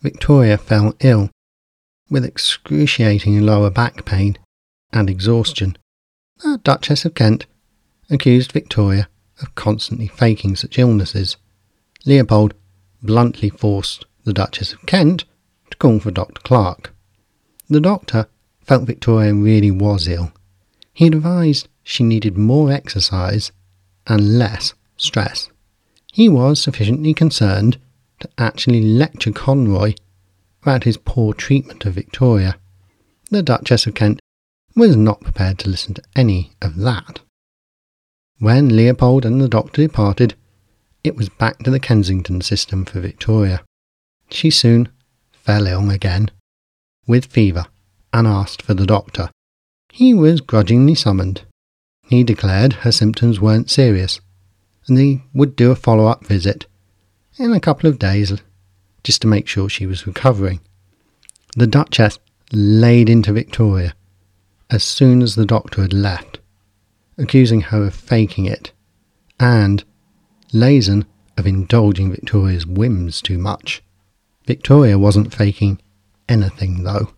Victoria 0.00 0.58
fell 0.58 0.94
ill 1.00 1.30
with 2.10 2.24
excruciating 2.24 3.40
lower 3.42 3.70
back 3.70 4.04
pain 4.04 4.38
and 4.92 5.10
exhaustion. 5.10 5.76
The 6.42 6.60
Duchess 6.62 7.04
of 7.04 7.14
Kent 7.14 7.46
accused 8.10 8.52
Victoria 8.52 9.08
of 9.40 9.54
constantly 9.54 10.06
faking 10.06 10.56
such 10.56 10.78
illnesses. 10.78 11.36
Leopold 12.04 12.54
bluntly 13.02 13.50
forced 13.50 14.04
the 14.24 14.32
Duchess 14.32 14.72
of 14.72 14.84
Kent 14.86 15.24
to 15.70 15.76
call 15.76 16.00
for 16.00 16.10
Dr. 16.10 16.40
Clark. 16.42 16.94
The 17.68 17.80
doctor 17.80 18.28
felt 18.62 18.86
Victoria 18.86 19.34
really 19.34 19.70
was 19.70 20.08
ill. 20.08 20.32
He 20.92 21.06
advised 21.06 21.68
she 21.82 22.02
needed 22.02 22.36
more 22.36 22.72
exercise 22.72 23.52
and 24.06 24.38
less 24.38 24.74
stress. 24.96 25.48
He 26.12 26.28
was 26.28 26.60
sufficiently 26.60 27.14
concerned 27.14 27.78
to 28.20 28.28
actually 28.36 28.82
lecture 28.82 29.32
Conroy 29.32 29.94
about 30.62 30.84
his 30.84 30.96
poor 30.96 31.32
treatment 31.32 31.84
of 31.86 31.94
Victoria. 31.94 32.56
The 33.30 33.42
Duchess 33.42 33.86
of 33.86 33.94
Kent 33.94 34.20
was 34.74 34.96
not 34.96 35.20
prepared 35.20 35.58
to 35.60 35.70
listen 35.70 35.94
to 35.94 36.02
any 36.16 36.52
of 36.60 36.76
that. 36.76 37.20
When 38.40 38.68
Leopold 38.76 39.24
and 39.24 39.40
the 39.40 39.48
doctor 39.48 39.82
departed, 39.82 40.34
it 41.02 41.16
was 41.16 41.28
back 41.28 41.58
to 41.64 41.70
the 41.70 41.80
Kensington 41.80 42.40
system 42.40 42.84
for 42.84 43.00
Victoria. 43.00 43.64
She 44.30 44.50
soon 44.50 44.88
fell 45.32 45.66
ill 45.66 45.90
again, 45.90 46.30
with 47.06 47.26
fever, 47.26 47.66
and 48.12 48.28
asked 48.28 48.62
for 48.62 48.74
the 48.74 48.86
doctor. 48.86 49.30
He 49.92 50.14
was 50.14 50.40
grudgingly 50.40 50.94
summoned. 50.94 51.42
He 52.02 52.22
declared 52.22 52.74
her 52.84 52.92
symptoms 52.92 53.40
weren't 53.40 53.70
serious, 53.70 54.20
and 54.86 54.98
he 54.98 55.22
would 55.34 55.56
do 55.56 55.72
a 55.72 55.76
follow 55.76 56.06
up 56.06 56.24
visit 56.24 56.66
in 57.38 57.52
a 57.52 57.60
couple 57.60 57.90
of 57.90 57.98
days 57.98 58.32
just 59.02 59.20
to 59.22 59.28
make 59.28 59.48
sure 59.48 59.68
she 59.68 59.86
was 59.86 60.06
recovering. 60.06 60.60
The 61.56 61.66
Duchess 61.66 62.18
laid 62.52 63.08
into 63.08 63.32
Victoria 63.32 63.94
as 64.70 64.84
soon 64.84 65.22
as 65.22 65.34
the 65.34 65.46
doctor 65.46 65.82
had 65.82 65.92
left, 65.92 66.37
accusing 67.18 67.60
her 67.62 67.84
of 67.84 67.94
faking 67.94 68.46
it 68.46 68.72
and 69.40 69.84
Lehzen 70.52 71.04
of 71.36 71.46
indulging 71.46 72.10
Victoria's 72.10 72.66
whims 72.66 73.20
too 73.22 73.38
much. 73.38 73.82
Victoria 74.46 74.98
wasn't 74.98 75.34
faking 75.34 75.80
anything, 76.28 76.82
though, 76.82 77.12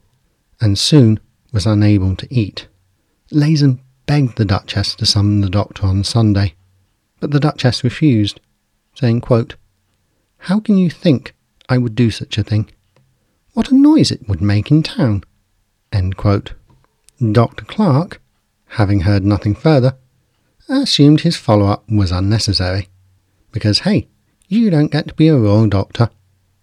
and 0.61 0.79
soon 0.79 1.21
was 1.53 1.67
unable 1.67 2.17
to 2.17 2.35
eat. 2.35 2.67
Lehzen 3.31 3.81
begged 4.07 4.37
the 4.37 4.45
Duchess 4.45 4.95
to 4.97 5.07
summon 5.07 5.41
the 5.41 5.49
doctor 5.49 5.87
on 5.87 6.05
Sunday, 6.05 6.55
but 7.21 7.31
the 7.31 7.41
Duchess 7.41 7.85
refused, 7.85 8.41
saying, 8.95 9.21
quote, 9.21 9.55
How 10.39 10.61
can 10.61 10.77
you 10.77 10.91
think 10.91 11.35
I 11.69 11.79
would 11.79 11.95
do 11.95 12.11
such 12.11 12.37
a 12.37 12.43
thing? 12.43 12.71
What 13.53 13.71
a 13.71 13.75
noise 13.75 14.11
it 14.11 14.29
would 14.29 14.43
make 14.43 14.71
in 14.71 14.83
town! 14.83 15.25
Dr. 17.33 17.65
Clark, 17.67 18.20
having 18.71 19.01
heard 19.01 19.25
nothing 19.25 19.55
further, 19.55 19.97
assumed 20.69 21.21
his 21.21 21.37
follow 21.37 21.67
up 21.67 21.85
was 21.89 22.13
unnecessary. 22.13 22.89
Because, 23.53 23.81
hey, 23.81 24.09
you 24.49 24.71
don't 24.71 24.93
get 24.93 25.09
to 25.09 25.15
be 25.15 25.29
a 25.29 25.37
royal 25.37 25.69
doctor 25.69 26.11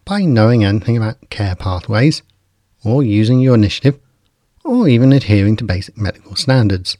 by 0.05 0.21
knowing 0.21 0.63
anything 0.63 0.95
about 0.95 1.29
care 1.29 1.55
pathways, 1.55 2.23
or 2.83 3.03
using 3.03 3.39
your 3.39 3.55
initiative, 3.55 3.99
or 4.63 4.87
even 4.87 5.11
adhering 5.11 5.57
to 5.57 5.65
basic 5.65 5.97
medical 5.97 6.35
standards. 6.35 6.97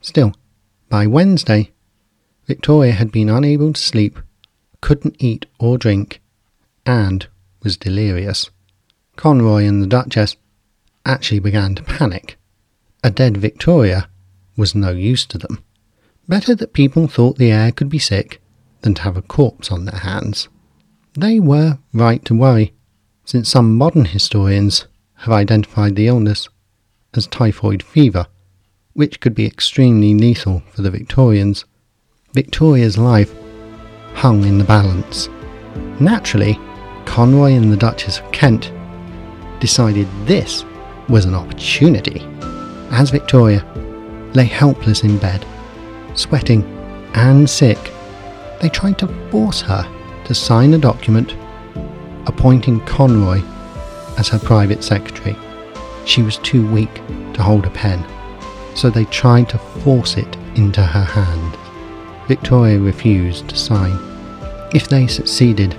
Still, 0.00 0.32
by 0.88 1.06
Wednesday, 1.06 1.72
Victoria 2.46 2.92
had 2.92 3.10
been 3.10 3.28
unable 3.28 3.72
to 3.72 3.80
sleep, 3.80 4.20
couldn't 4.80 5.16
eat 5.18 5.46
or 5.58 5.76
drink, 5.76 6.20
and 6.84 7.26
was 7.62 7.76
delirious. 7.76 8.50
Conroy 9.16 9.64
and 9.64 9.82
the 9.82 9.88
Duchess 9.88 10.36
actually 11.04 11.40
began 11.40 11.74
to 11.74 11.82
panic. 11.82 12.36
A 13.02 13.10
dead 13.10 13.36
Victoria 13.36 14.08
was 14.56 14.74
no 14.74 14.90
use 14.90 15.26
to 15.26 15.38
them. 15.38 15.62
Better 16.28 16.54
that 16.54 16.72
people 16.72 17.06
thought 17.06 17.38
the 17.38 17.52
heir 17.52 17.72
could 17.72 17.88
be 17.88 17.98
sick 17.98 18.40
than 18.82 18.94
to 18.94 19.02
have 19.02 19.16
a 19.16 19.22
corpse 19.22 19.70
on 19.70 19.84
their 19.84 20.00
hands. 20.00 20.48
They 21.14 21.40
were 21.40 21.78
right 21.92 22.24
to 22.24 22.34
worry, 22.34 22.74
since 23.24 23.48
some 23.48 23.76
modern 23.76 24.06
historians 24.06 24.86
have 25.20 25.32
identified 25.32 25.96
the 25.96 26.08
illness 26.08 26.48
as 27.14 27.26
typhoid 27.26 27.82
fever, 27.82 28.26
which 28.92 29.20
could 29.20 29.34
be 29.34 29.46
extremely 29.46 30.14
lethal 30.14 30.62
for 30.72 30.82
the 30.82 30.90
Victorians. 30.90 31.64
Victoria's 32.34 32.98
life 32.98 33.32
hung 34.14 34.44
in 34.44 34.58
the 34.58 34.64
balance. 34.64 35.28
Naturally, 36.00 36.58
Conroy 37.04 37.52
and 37.52 37.72
the 37.72 37.76
Duchess 37.76 38.18
of 38.18 38.32
Kent 38.32 38.72
decided 39.60 40.06
this 40.24 40.64
was 41.08 41.24
an 41.24 41.34
opportunity. 41.34 42.20
As 42.90 43.10
Victoria 43.10 43.64
lay 44.36 44.44
helpless 44.44 45.02
in 45.02 45.16
bed, 45.18 45.44
sweating 46.14 46.62
and 47.14 47.48
sick, 47.48 47.78
they 48.60 48.68
tried 48.68 48.98
to 48.98 49.08
force 49.30 49.62
her 49.62 49.84
to 50.26 50.34
sign 50.34 50.74
a 50.74 50.78
document 50.78 51.34
appointing 52.26 52.80
Conroy 52.80 53.40
as 54.18 54.28
her 54.28 54.38
private 54.38 54.84
secretary. 54.84 55.36
She 56.04 56.22
was 56.22 56.38
too 56.38 56.70
weak 56.70 56.94
to 57.32 57.42
hold 57.42 57.64
a 57.64 57.70
pen, 57.70 58.04
so 58.74 58.90
they 58.90 59.04
tried 59.06 59.48
to 59.50 59.58
force 59.58 60.16
it 60.16 60.36
into 60.54 60.82
her 60.82 61.04
hand. 61.04 61.56
Victoria 62.28 62.78
refused 62.78 63.48
to 63.48 63.56
sign. 63.56 63.98
If 64.74 64.88
they 64.88 65.06
succeeded, 65.06 65.76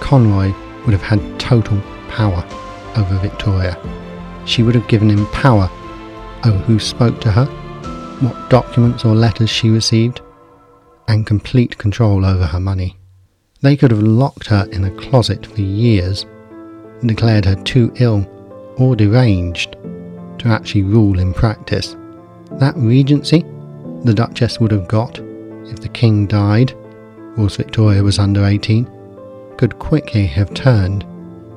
Conroy 0.00 0.52
would 0.84 0.92
have 0.92 1.02
had 1.02 1.38
total 1.38 1.80
power 2.08 2.44
over 2.96 3.18
Victoria. 3.18 3.76
She 4.46 4.62
would 4.62 4.74
have 4.74 4.88
given 4.88 5.10
him 5.10 5.26
power 5.26 5.70
over 6.44 6.58
who 6.58 6.78
spoke 6.78 7.20
to 7.20 7.30
her, 7.30 7.46
what 8.20 8.50
documents 8.50 9.04
or 9.04 9.14
letters 9.14 9.50
she 9.50 9.70
received, 9.70 10.20
and 11.06 11.26
complete 11.26 11.78
control 11.78 12.24
over 12.24 12.46
her 12.46 12.60
money. 12.60 12.96
They 13.60 13.76
could 13.76 13.90
have 13.90 14.02
locked 14.02 14.46
her 14.48 14.68
in 14.70 14.84
a 14.84 14.96
closet 14.96 15.46
for 15.46 15.60
years 15.60 16.24
and 17.00 17.08
declared 17.08 17.44
her 17.44 17.56
too 17.56 17.92
ill 17.96 18.26
or 18.76 18.94
deranged 18.94 19.72
to 20.38 20.48
actually 20.48 20.82
rule 20.82 21.18
in 21.18 21.34
practice. 21.34 21.96
That 22.52 22.76
regency 22.76 23.44
the 24.04 24.14
Duchess 24.14 24.60
would 24.60 24.70
have 24.70 24.86
got 24.86 25.18
if 25.18 25.80
the 25.80 25.88
King 25.88 26.26
died, 26.26 26.72
whilst 27.36 27.56
Victoria 27.56 28.02
was 28.02 28.18
under 28.18 28.44
18, 28.44 28.88
could 29.56 29.78
quickly 29.78 30.26
have 30.26 30.54
turned 30.54 31.02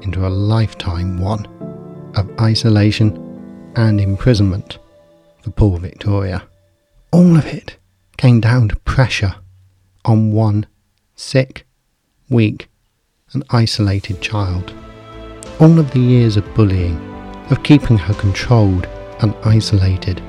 into 0.02 0.26
a 0.26 0.30
lifetime 0.30 1.20
one 1.20 1.46
of 2.16 2.30
isolation 2.40 3.72
and 3.76 4.02
imprisonment 4.02 4.80
for 5.44 5.52
poor 5.52 5.80
Victoria. 5.80 6.44
All 7.14 7.36
of 7.36 7.46
it 7.46 7.78
came 8.16 8.40
down 8.40 8.70
to 8.70 8.76
pressure 8.78 9.36
on 10.06 10.32
one 10.32 10.66
sick, 11.16 11.66
weak, 12.30 12.70
and 13.34 13.44
isolated 13.50 14.22
child. 14.22 14.74
All 15.60 15.78
of 15.78 15.92
the 15.92 16.00
years 16.00 16.38
of 16.38 16.56
bullying, 16.56 16.98
of 17.50 17.64
keeping 17.64 17.98
her 17.98 18.14
controlled 18.14 18.88
and 19.20 19.36
isolated, 19.44 20.22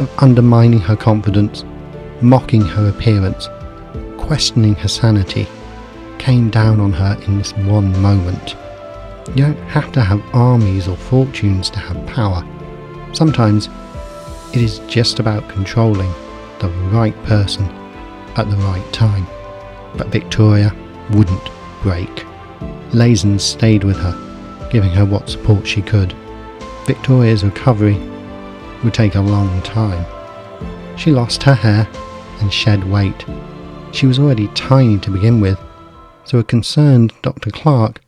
of 0.00 0.10
undermining 0.18 0.80
her 0.80 0.96
confidence, 0.96 1.64
mocking 2.20 2.62
her 2.62 2.88
appearance, 2.88 3.48
questioning 4.18 4.74
her 4.74 4.88
sanity, 4.88 5.46
came 6.18 6.50
down 6.50 6.80
on 6.80 6.92
her 6.92 7.16
in 7.26 7.38
this 7.38 7.52
one 7.58 7.96
moment. 8.02 8.56
You 9.28 9.44
don't 9.44 9.68
have 9.68 9.92
to 9.92 10.00
have 10.00 10.34
armies 10.34 10.88
or 10.88 10.96
fortunes 10.96 11.70
to 11.70 11.78
have 11.78 12.04
power. 12.08 12.44
Sometimes 13.12 13.68
it 14.56 14.62
is 14.62 14.78
just 14.88 15.18
about 15.18 15.46
controlling 15.50 16.10
the 16.60 16.70
right 16.90 17.14
person 17.24 17.66
at 18.36 18.48
the 18.48 18.56
right 18.56 18.90
time. 18.90 19.26
But 19.98 20.08
Victoria 20.08 20.74
wouldn't 21.10 21.50
break. 21.82 22.24
Lehzen 22.92 23.38
stayed 23.38 23.84
with 23.84 23.98
her, 23.98 24.68
giving 24.72 24.88
her 24.92 25.04
what 25.04 25.28
support 25.28 25.66
she 25.66 25.82
could. 25.82 26.14
Victoria's 26.86 27.44
recovery 27.44 27.98
would 28.82 28.94
take 28.94 29.14
a 29.14 29.20
long 29.20 29.60
time. 29.60 30.06
She 30.96 31.12
lost 31.12 31.42
her 31.42 31.54
hair 31.54 31.86
and 32.40 32.50
shed 32.50 32.82
weight. 32.84 33.26
She 33.92 34.06
was 34.06 34.18
already 34.18 34.48
tiny 34.54 34.98
to 35.00 35.10
begin 35.10 35.42
with, 35.42 35.60
so 36.24 36.38
a 36.38 36.44
concerned 36.44 37.12
Dr. 37.20 37.50
Clark 37.50 38.00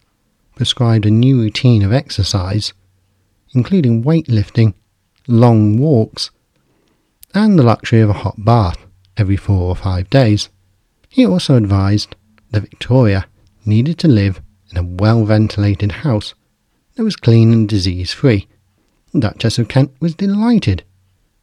prescribed 0.57 1.05
a 1.05 1.11
new 1.11 1.39
routine 1.39 1.83
of 1.83 1.93
exercise, 1.93 2.73
including 3.55 4.03
weightlifting, 4.03 4.73
long 5.27 5.77
walks, 5.77 6.31
and 7.35 7.59
the 7.59 7.63
luxury 7.63 8.01
of 8.01 8.11
a 8.11 8.15
hot 8.25 8.37
bath 8.39 8.87
every 9.17 9.37
four 9.37 9.69
or 9.69 9.77
five 9.77 10.09
days. 10.11 10.49
He 11.09 11.27
also 11.27 11.57
advised 11.57 12.15
that 12.51 12.63
Victoria 12.63 13.27
needed 13.65 13.99
to 13.99 14.09
live 14.09 14.41
in 14.71 14.77
a 14.77 14.83
well 14.83 15.25
ventilated 15.25 15.93
house 15.93 16.35
that 16.95 17.05
was 17.05 17.17
clean 17.17 17.53
and 17.53 17.69
disease 17.69 18.13
free. 18.13 18.49
The 19.13 19.21
Duchess 19.21 19.59
of 19.59 19.69
Kent 19.69 19.93
was 20.01 20.15
delighted. 20.15 20.85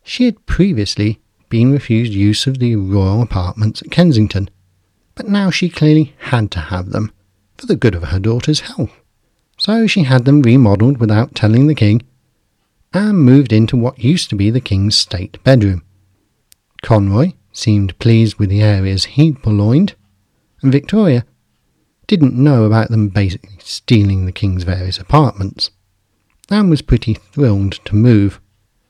She 0.03 0.25
had 0.25 0.45
previously 0.45 1.19
been 1.49 1.71
refused 1.71 2.13
use 2.13 2.47
of 2.47 2.59
the 2.59 2.75
royal 2.75 3.21
apartments 3.21 3.81
at 3.81 3.91
Kensington, 3.91 4.49
but 5.15 5.27
now 5.27 5.49
she 5.49 5.69
clearly 5.69 6.13
had 6.17 6.51
to 6.51 6.59
have 6.59 6.89
them 6.89 7.11
for 7.57 7.65
the 7.65 7.75
good 7.75 7.95
of 7.95 8.03
her 8.03 8.19
daughter's 8.19 8.61
health. 8.61 8.91
So 9.57 9.87
she 9.87 10.03
had 10.03 10.25
them 10.25 10.41
remodelled 10.41 10.97
without 10.97 11.33
telling 11.33 11.67
the 11.67 11.75
king 11.75 12.01
and 12.95 13.19
moved 13.19 13.51
into 13.51 13.75
what 13.75 13.99
used 13.99 14.29
to 14.29 14.35
be 14.35 14.49
the 14.49 14.61
king's 14.61 14.97
state 14.97 15.43
bedroom. 15.43 15.83
Conroy 16.81 17.33
seemed 17.51 17.97
pleased 17.99 18.37
with 18.37 18.49
the 18.49 18.61
areas 18.61 19.05
he'd 19.05 19.43
purloined, 19.43 19.95
and 20.61 20.71
Victoria 20.71 21.25
didn't 22.07 22.33
know 22.33 22.63
about 22.63 22.89
them 22.89 23.09
basically 23.09 23.57
stealing 23.59 24.25
the 24.25 24.31
king's 24.31 24.63
various 24.63 24.97
apartments. 24.97 25.71
Anne 26.49 26.69
was 26.69 26.81
pretty 26.81 27.13
thrilled 27.13 27.73
to 27.85 27.95
move. 27.95 28.39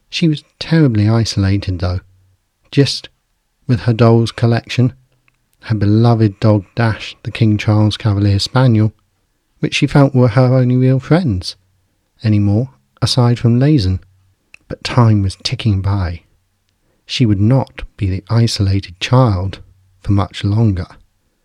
She 0.09 0.27
was 0.27 0.43
terribly 0.59 1.09
isolated, 1.09 1.79
though, 1.79 2.01
just 2.69 3.09
with 3.65 3.81
her 3.81 3.93
doll's 3.93 4.31
collection, 4.31 4.93
her 5.61 5.75
beloved 5.75 6.39
dog 6.39 6.65
Dash, 6.75 7.15
the 7.23 7.31
King 7.31 7.57
Charles 7.57 7.97
Cavalier 7.97 8.37
Spaniel, 8.37 8.93
which 9.59 9.73
she 9.73 9.87
felt 9.87 10.13
were 10.13 10.27
her 10.27 10.53
only 10.53 10.77
real 10.77 10.99
friends, 10.99 11.55
any 12.23 12.37
more, 12.37 12.74
aside 13.05 13.37
from 13.37 13.59
Lehzen. 13.59 13.99
But 14.67 14.83
time 14.83 15.21
was 15.21 15.37
ticking 15.43 15.81
by. 15.81 16.23
She 17.05 17.25
would 17.27 17.39
not 17.39 17.83
be 17.97 18.09
the 18.09 18.23
isolated 18.29 18.99
child 18.99 19.59
for 20.01 20.11
much 20.11 20.43
longer. 20.43 20.87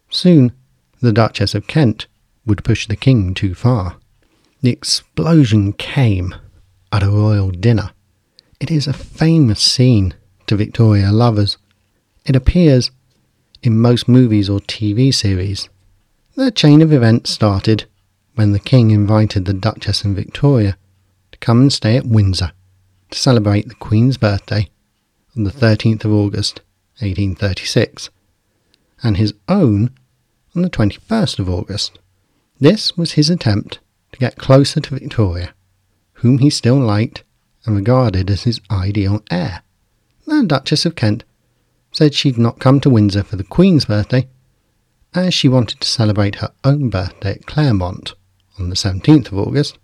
Soon, 0.09 0.53
the 1.03 1.13
Duchess 1.13 1.55
of 1.55 1.67
Kent 1.67 2.07
would 2.47 2.65
push 2.65 2.89
the 2.89 2.97
king 2.97 3.35
too 3.35 3.55
far. 3.55 3.97
The 4.63 4.71
explosion 4.71 5.75
came 5.75 6.35
at 6.91 7.03
a 7.03 7.11
royal 7.11 7.51
dinner. 7.51 7.91
It 8.59 8.71
is 8.71 8.87
a 8.87 8.95
famous 8.95 9.61
scene 9.61 10.15
to 10.47 10.57
Victoria 10.57 11.13
lovers. 11.13 11.59
It 12.25 12.37
appears 12.37 12.91
in 13.63 13.79
most 13.79 14.09
movies 14.09 14.49
or 14.49 14.61
TV 14.61 15.13
series. 15.13 15.69
The 16.37 16.51
chain 16.51 16.81
of 16.81 16.91
events 16.91 17.31
started 17.31 17.85
when 18.35 18.53
the 18.53 18.59
King 18.59 18.91
invited 18.91 19.45
the 19.45 19.53
Duchess 19.53 20.05
and 20.05 20.17
Victoria 20.17 20.73
to 20.73 20.80
come 21.41 21.61
and 21.61 21.73
stay 21.73 21.97
at 21.97 22.07
Windsor 22.07 22.53
to 23.11 23.19
celebrate 23.19 23.69
the 23.69 23.75
Queen's 23.75 24.17
birthday 24.17 24.69
on 25.37 25.45
the 25.45 25.51
13th 25.51 26.05
of 26.05 26.13
August 26.13 26.61
1836, 26.99 28.11
and 29.03 29.17
his 29.17 29.35
own 29.49 29.91
on 30.55 30.63
the 30.63 30.71
21st 30.71 31.39
of 31.39 31.49
August. 31.49 31.99
This 32.59 32.97
was 32.97 33.13
his 33.13 33.31
attempt 33.31 33.79
to 34.13 34.19
get 34.19 34.37
closer 34.37 34.81
to 34.81 34.95
Victoria, 34.95 35.55
whom 36.15 36.39
he 36.39 36.51
still 36.51 36.79
liked 36.79 37.25
and 37.65 37.77
regarded 37.77 38.31
as 38.31 38.45
his 38.45 38.61
ideal 38.71 39.23
heir. 39.31 39.63
The 40.27 40.45
Duchess 40.45 40.87
of 40.87 40.95
Kent 40.95 41.25
said 41.93 42.15
she'd 42.15 42.39
not 42.39 42.59
come 42.61 42.81
to 42.81 42.91
Windsor 42.91 43.23
for 43.23 43.37
the 43.37 43.45
Queen's 43.45 43.87
birthday, 43.87 44.29
as 45.15 45.35
she 45.35 45.49
wanted 45.49 45.81
to 45.81 45.89
celebrate 45.89 46.37
her 46.37 46.53
own 46.63 46.89
birthday 46.89 47.33
at 47.33 47.47
Claremont 47.47 48.15
on 48.59 48.69
the 48.69 48.77
17th 48.77 49.33
of 49.33 49.39
August, 49.39 49.79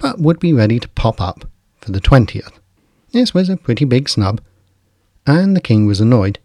but 0.00 0.18
would 0.18 0.40
be 0.40 0.52
ready 0.52 0.80
to 0.80 0.88
pop 0.90 1.20
up 1.20 1.44
for 1.80 1.92
the 1.92 2.00
20th. 2.00 2.52
This 3.12 3.34
was 3.34 3.48
a 3.48 3.56
pretty 3.56 3.84
big 3.84 4.08
snub, 4.08 4.40
and 5.26 5.56
the 5.56 5.60
King 5.60 5.86
was 5.86 6.00
annoyed. 6.00 6.38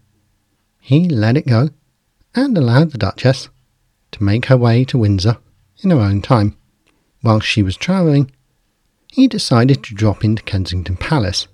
He 0.80 1.08
let 1.08 1.36
it 1.36 1.46
go 1.46 1.70
and 2.34 2.56
allowed 2.56 2.92
the 2.92 2.98
Duchess 2.98 3.48
to 4.12 4.22
make 4.22 4.46
her 4.46 4.56
way 4.56 4.84
to 4.84 4.98
Windsor 4.98 5.38
in 5.82 5.90
her 5.90 6.00
own 6.00 6.22
time. 6.22 6.56
While 7.22 7.40
she 7.40 7.62
was 7.62 7.76
travelling, 7.76 8.30
he 9.12 9.26
decided 9.26 9.82
to 9.84 9.94
drop 9.94 10.24
into 10.24 10.42
Kensington 10.42 10.96
Palace 10.96 11.48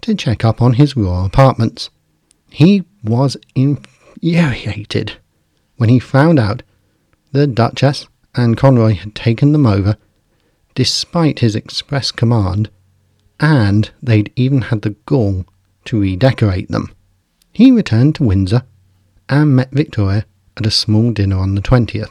to 0.00 0.14
check 0.14 0.44
up 0.44 0.62
on 0.62 0.74
his 0.74 0.96
royal 0.96 1.26
apartments. 1.26 1.90
He 2.50 2.84
was 3.04 3.36
infuriated 3.54 5.16
when 5.76 5.88
he 5.88 5.98
found 5.98 6.38
out 6.38 6.62
the 7.32 7.46
Duchess 7.46 8.06
and 8.34 8.56
Conroy 8.56 8.94
had 8.94 9.14
taken 9.14 9.52
them 9.52 9.66
over 9.66 9.96
despite 10.74 11.40
his 11.40 11.54
express 11.54 12.10
command, 12.10 12.70
and 13.40 13.90
they'd 14.02 14.32
even 14.36 14.62
had 14.62 14.82
the 14.82 14.96
gall 15.06 15.44
to 15.84 16.00
redecorate 16.00 16.68
them. 16.70 16.92
He 17.52 17.70
returned 17.70 18.14
to 18.16 18.24
Windsor 18.24 18.62
and 19.28 19.56
met 19.56 19.70
Victoria 19.72 20.24
at 20.56 20.66
a 20.66 20.70
small 20.70 21.12
dinner 21.12 21.36
on 21.38 21.54
the 21.54 21.62
20th. 21.62 22.10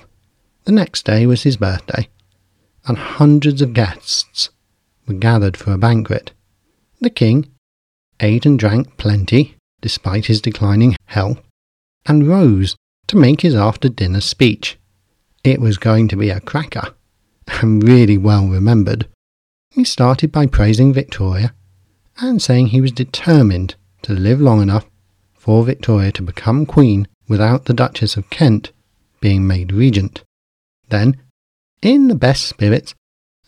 The 0.66 0.72
next 0.72 1.06
day 1.06 1.26
was 1.26 1.44
his 1.44 1.58
birthday, 1.58 2.08
and 2.86 2.98
hundreds 2.98 3.62
of 3.62 3.74
guests 3.74 4.50
were 5.08 5.14
gathered 5.14 5.58
for 5.58 5.74
a 5.74 5.78
banquet. 5.78 6.32
The 7.00 7.10
king 7.10 7.50
ate 8.20 8.46
and 8.46 8.60
drank 8.60 8.98
plenty, 8.98 9.56
despite 9.82 10.28
his 10.28 10.42
declining 10.42 10.96
health, 11.06 11.42
and 12.06 12.28
rose 12.28 12.76
to 13.08 13.18
make 13.18 13.42
his 13.42 13.56
after 13.56 13.90
dinner 13.90 14.22
speech. 14.22 14.78
It 15.44 15.60
was 15.60 15.78
going 15.78 16.08
to 16.10 16.16
be 16.16 16.30
a 16.30 16.40
cracker, 16.40 16.94
and 17.62 17.84
really 17.84 18.18
well 18.18 18.48
remembered. 18.48 19.08
He 19.72 19.84
started 19.84 20.32
by 20.32 20.46
praising 20.46 20.94
Victoria 20.94 21.54
and 22.18 22.42
saying 22.42 22.68
he 22.68 22.82
was 22.82 22.92
determined 22.92 23.76
to 24.04 24.14
live 24.14 24.42
long 24.42 24.62
enough 24.62 24.86
for 25.34 25.64
Victoria 25.64 26.12
to 26.14 26.22
become 26.22 26.66
queen 26.66 27.08
without 27.28 27.66
the 27.66 27.74
Duchess 27.74 28.18
of 28.18 28.30
Kent 28.30 28.72
being 29.22 29.48
made 29.48 29.72
regent. 29.72 30.24
Then, 30.90 31.18
in 31.82 32.08
the 32.08 32.16
best 32.16 32.46
spirits 32.46 32.94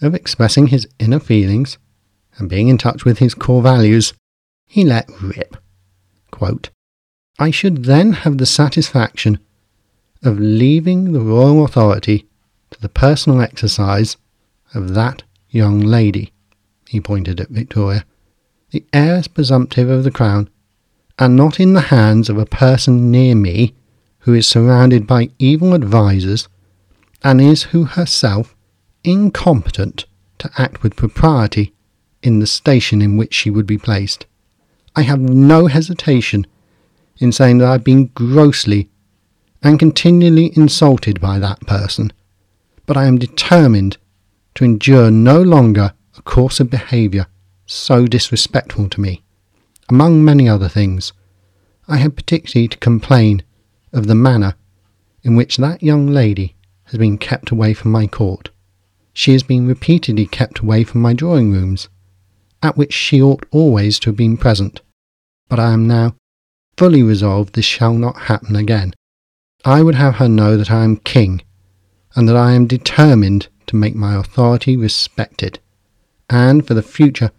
of 0.01 0.15
expressing 0.15 0.67
his 0.67 0.87
inner 0.99 1.19
feelings 1.19 1.77
and 2.37 2.49
being 2.49 2.67
in 2.67 2.77
touch 2.77 3.05
with 3.05 3.19
his 3.19 3.35
core 3.35 3.61
values, 3.61 4.13
he 4.67 4.83
let 4.83 5.09
rip. 5.21 5.57
Quote, 6.31 6.69
I 7.37 7.51
should 7.51 7.85
then 7.85 8.13
have 8.13 8.37
the 8.37 8.45
satisfaction 8.45 9.39
of 10.23 10.39
leaving 10.39 11.11
the 11.11 11.19
royal 11.19 11.65
authority 11.65 12.27
the 12.83 12.89
personal 12.89 13.41
exercise 13.41 14.17
of 14.75 14.93
that 14.93 15.23
young 15.49 15.79
lady, 15.79 16.33
he 16.89 16.99
pointed 16.99 17.39
at 17.39 17.49
Victoria, 17.49 18.05
the 18.71 18.83
heiress 18.91 19.27
presumptive 19.27 19.89
of 19.89 20.03
the 20.03 20.11
crown, 20.11 20.49
and 21.17 21.35
not 21.35 21.59
in 21.59 21.73
the 21.73 21.89
hands 21.89 22.29
of 22.29 22.37
a 22.37 22.45
person 22.45 23.09
near 23.09 23.35
me 23.35 23.73
who 24.19 24.33
is 24.33 24.47
surrounded 24.47 25.07
by 25.07 25.29
evil 25.39 25.73
advisers 25.73 26.49
and 27.23 27.39
is 27.39 27.63
who 27.63 27.85
herself 27.85 28.53
incompetent 29.03 30.05
to 30.37 30.51
act 30.57 30.83
with 30.83 30.97
propriety 30.97 31.73
in 32.21 32.39
the 32.39 32.47
station 32.47 33.01
in 33.01 33.15
which 33.15 33.33
she 33.33 33.49
would 33.49 33.65
be 33.65 33.77
placed. 33.77 34.25
I 34.93 35.03
have 35.03 35.21
no 35.21 35.67
hesitation 35.67 36.45
in 37.19 37.31
saying 37.31 37.59
that 37.59 37.67
I 37.67 37.71
have 37.73 37.83
been 37.83 38.07
grossly 38.07 38.89
and 39.61 39.79
continually 39.79 40.51
insulted 40.57 41.21
by 41.21 41.39
that 41.39 41.61
person, 41.61 42.11
but 42.85 42.97
I 42.97 43.05
am 43.05 43.17
determined 43.17 43.97
to 44.55 44.65
endure 44.65 45.09
no 45.09 45.41
longer 45.41 45.93
a 46.17 46.21
course 46.21 46.59
of 46.59 46.69
behaviour 46.69 47.27
so 47.65 48.05
disrespectful 48.05 48.89
to 48.89 49.01
me. 49.01 49.23
Among 49.89 50.23
many 50.23 50.47
other 50.47 50.69
things, 50.69 51.13
I 51.87 51.97
have 51.97 52.15
particularly 52.15 52.67
to 52.69 52.77
complain 52.77 53.43
of 53.91 54.07
the 54.07 54.15
manner 54.15 54.55
in 55.23 55.35
which 55.35 55.57
that 55.57 55.83
young 55.83 56.07
lady 56.07 56.55
has 56.85 56.97
been 56.97 57.17
kept 57.17 57.49
away 57.49 57.73
from 57.73 57.91
my 57.91 58.07
court. 58.07 58.49
She 59.13 59.33
has 59.33 59.43
been 59.43 59.67
repeatedly 59.67 60.25
kept 60.25 60.59
away 60.59 60.83
from 60.83 61.01
my 61.01 61.13
drawing 61.13 61.51
rooms, 61.51 61.89
at 62.61 62.77
which 62.77 62.93
she 62.93 63.21
ought 63.21 63.45
always 63.51 63.99
to 63.99 64.09
have 64.09 64.17
been 64.17 64.37
present. 64.37 64.81
But 65.49 65.59
I 65.59 65.71
am 65.71 65.87
now 65.87 66.15
fully 66.77 67.03
resolved 67.03 67.53
this 67.53 67.65
shall 67.65 67.93
not 67.93 68.23
happen 68.23 68.55
again. 68.55 68.93
I 69.63 69.83
would 69.83 69.95
have 69.95 70.15
her 70.15 70.27
know 70.27 70.57
that 70.57 70.71
I 70.71 70.83
am 70.83 70.97
king, 70.97 71.41
and 72.15 72.27
that 72.29 72.35
I 72.35 72.53
am 72.53 72.67
determined 72.67 73.47
to 73.67 73.75
make 73.75 73.95
my 73.95 74.15
authority 74.15 74.77
respected, 74.77 75.59
and 76.29 76.65
for 76.65 76.73
the 76.73 76.83
future 76.83 77.31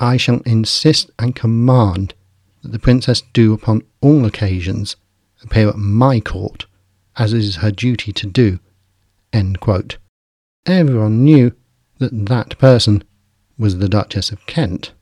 I 0.00 0.16
shall 0.16 0.40
insist 0.40 1.10
and 1.18 1.34
command 1.34 2.14
that 2.62 2.72
the 2.72 2.78
princess 2.78 3.22
do 3.32 3.52
upon 3.52 3.82
all 4.00 4.24
occasions 4.24 4.96
appear 5.42 5.68
at 5.68 5.76
my 5.76 6.20
court, 6.20 6.66
as 7.16 7.32
is 7.32 7.56
her 7.56 7.70
duty 7.70 8.12
to 8.12 8.26
do. 8.26 8.58
Everyone 10.66 11.24
knew 11.24 11.52
that 11.98 12.26
that 12.26 12.58
person 12.58 13.04
was 13.58 13.78
the 13.78 13.88
Duchess 13.88 14.30
of 14.30 14.46
Kent, 14.46 14.92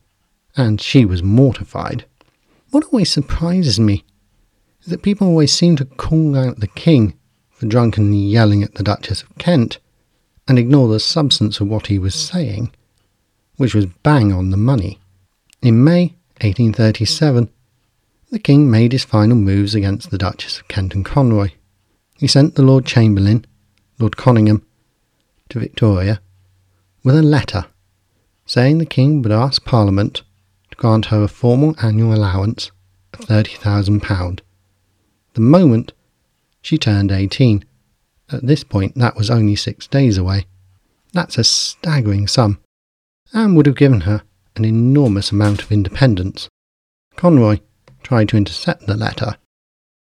and 0.57 0.81
she 0.81 1.05
was 1.05 1.23
mortified. 1.23 2.07
What 2.71 2.85
always 2.85 3.13
surprises 3.13 3.79
me 3.79 4.05
is 4.83 4.87
that 4.87 5.03
people 5.03 5.27
always 5.27 5.53
seem 5.53 5.77
to 5.77 5.85
call 5.85 6.37
out 6.37 6.61
the 6.61 6.67
king 6.67 7.15
for 7.57 7.67
drunkenly 7.67 8.19
yelling 8.19 8.63
at 8.63 8.75
the 8.75 8.83
Duchess 8.83 9.23
of 9.23 9.37
Kent 9.39 9.79
and 10.47 10.59
ignore 10.59 10.89
the 10.89 11.01
substance 11.01 11.59
of 11.59 11.69
what 11.69 11.87
he 11.87 11.99
was 11.99 12.15
saying, 12.15 12.71
which 13.57 13.75
was 13.75 13.87
bang 13.87 14.33
on 14.33 14.51
the 14.51 14.57
money. 14.59 15.01
In 15.63 15.83
May 15.83 16.15
1837, 16.43 17.49
the 18.31 18.39
king 18.39 18.71
made 18.71 18.93
his 18.93 19.05
final 19.05 19.37
moves 19.37 19.75
against 19.75 20.11
the 20.11 20.19
Duchess 20.19 20.59
of 20.59 20.69
Kent 20.69 20.95
and 20.95 21.05
Conroy. 21.05 21.49
He 22.19 22.27
sent 22.27 22.55
the 22.55 22.63
Lord 22.63 22.85
Chamberlain, 22.85 23.47
Lord 23.99 24.17
Conyngham, 24.17 24.63
to 25.49 25.59
Victoria 25.59 26.21
with 27.03 27.17
a 27.17 27.23
letter 27.23 27.67
saying 28.45 28.79
the 28.79 28.87
king 28.87 29.23
would 29.23 29.33
ask 29.33 29.65
Parliament 29.65 30.23
to 30.71 30.77
grant 30.77 31.07
her 31.07 31.23
a 31.23 31.29
formal 31.29 31.75
annual 31.83 32.15
allowance 32.15 32.71
of 33.15 33.21
£30,000 33.21 34.41
the 35.35 35.41
moment 35.41 35.93
she 36.67 36.77
turned 36.77 37.13
18. 37.13 37.65
At 38.33 38.45
this 38.45 38.65
point, 38.65 38.97
that 38.97 39.15
was 39.15 39.31
only 39.31 39.55
six 39.55 39.87
days 39.87 40.19
away. 40.19 40.47
That's 41.13 41.39
a 41.39 41.45
staggering 41.45 42.27
sum, 42.27 42.59
and 43.33 43.55
would 43.55 43.67
have 43.67 43.77
given 43.77 44.01
her 44.01 44.23
an 44.57 44.65
enormous 44.65 45.31
amount 45.31 45.63
of 45.63 45.71
independence. 45.71 46.49
Conroy 47.15 47.61
tried 48.03 48.29
to 48.31 48.37
intercept 48.37 48.89
the 48.89 48.97
letter. 48.97 49.37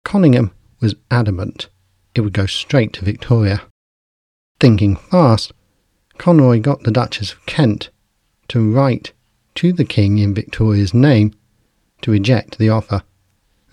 Conyngham 0.03 0.49
was 0.79 0.95
adamant 1.11 1.69
it 2.15 2.21
would 2.21 2.33
go 2.33 2.47
straight 2.47 2.93
to 2.93 3.05
Victoria. 3.05 3.61
Thinking 4.59 4.95
fast, 4.95 5.53
Conroy 6.17 6.59
got 6.61 6.81
the 6.81 6.91
Duchess 6.91 7.33
of 7.33 7.45
Kent 7.45 7.91
to 8.47 8.71
write 8.71 9.13
to 9.53 9.71
the 9.71 9.85
King 9.85 10.17
in 10.17 10.33
Victoria's 10.33 10.95
name 10.95 11.31
to 12.01 12.09
reject 12.09 12.57
the 12.57 12.69
offer. 12.69 13.03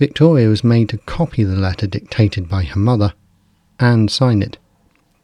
Victoria 0.03 0.49
was 0.49 0.65
made 0.65 0.89
to 0.89 0.99
copy 0.99 1.45
the 1.45 1.55
letter 1.55 1.87
dictated 1.87 2.49
by 2.49 2.65
her 2.65 2.81
mother 2.81 3.15
and 3.79 4.11
sign 4.11 4.43
it, 4.43 4.59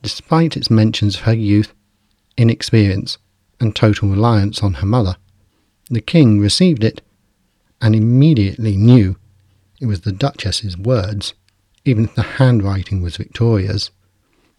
despite 0.03 0.57
its 0.57 0.71
mentions 0.71 1.17
of 1.17 1.23
her 1.23 1.35
youth, 1.35 1.75
inexperience, 2.37 3.19
and 3.59 3.75
total 3.75 4.09
reliance 4.09 4.63
on 4.63 4.75
her 4.75 4.87
mother. 4.87 5.17
The 5.91 6.01
king 6.01 6.39
received 6.39 6.85
it 6.85 7.03
and 7.83 7.97
immediately 7.97 8.77
knew 8.77 9.17
it 9.81 9.87
was 9.87 10.03
the 10.03 10.13
Duchess's 10.13 10.79
words, 10.79 11.35
even 11.85 12.05
if 12.05 12.15
the 12.15 12.23
handwriting 12.39 13.03
was 13.03 13.17
Victoria's. 13.17 13.91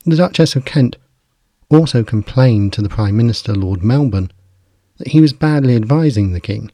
The 0.05 0.17
Duchess 0.17 0.53
of 0.57 0.65
Kent 0.65 0.97
also 1.69 2.03
complained 2.03 2.73
to 2.73 2.81
the 2.81 2.89
Prime 2.89 3.15
Minister, 3.15 3.55
Lord 3.55 3.85
Melbourne, 3.85 4.33
that 4.97 5.07
he 5.07 5.21
was 5.21 5.31
badly 5.31 5.77
advising 5.77 6.33
the 6.33 6.41
king. 6.41 6.73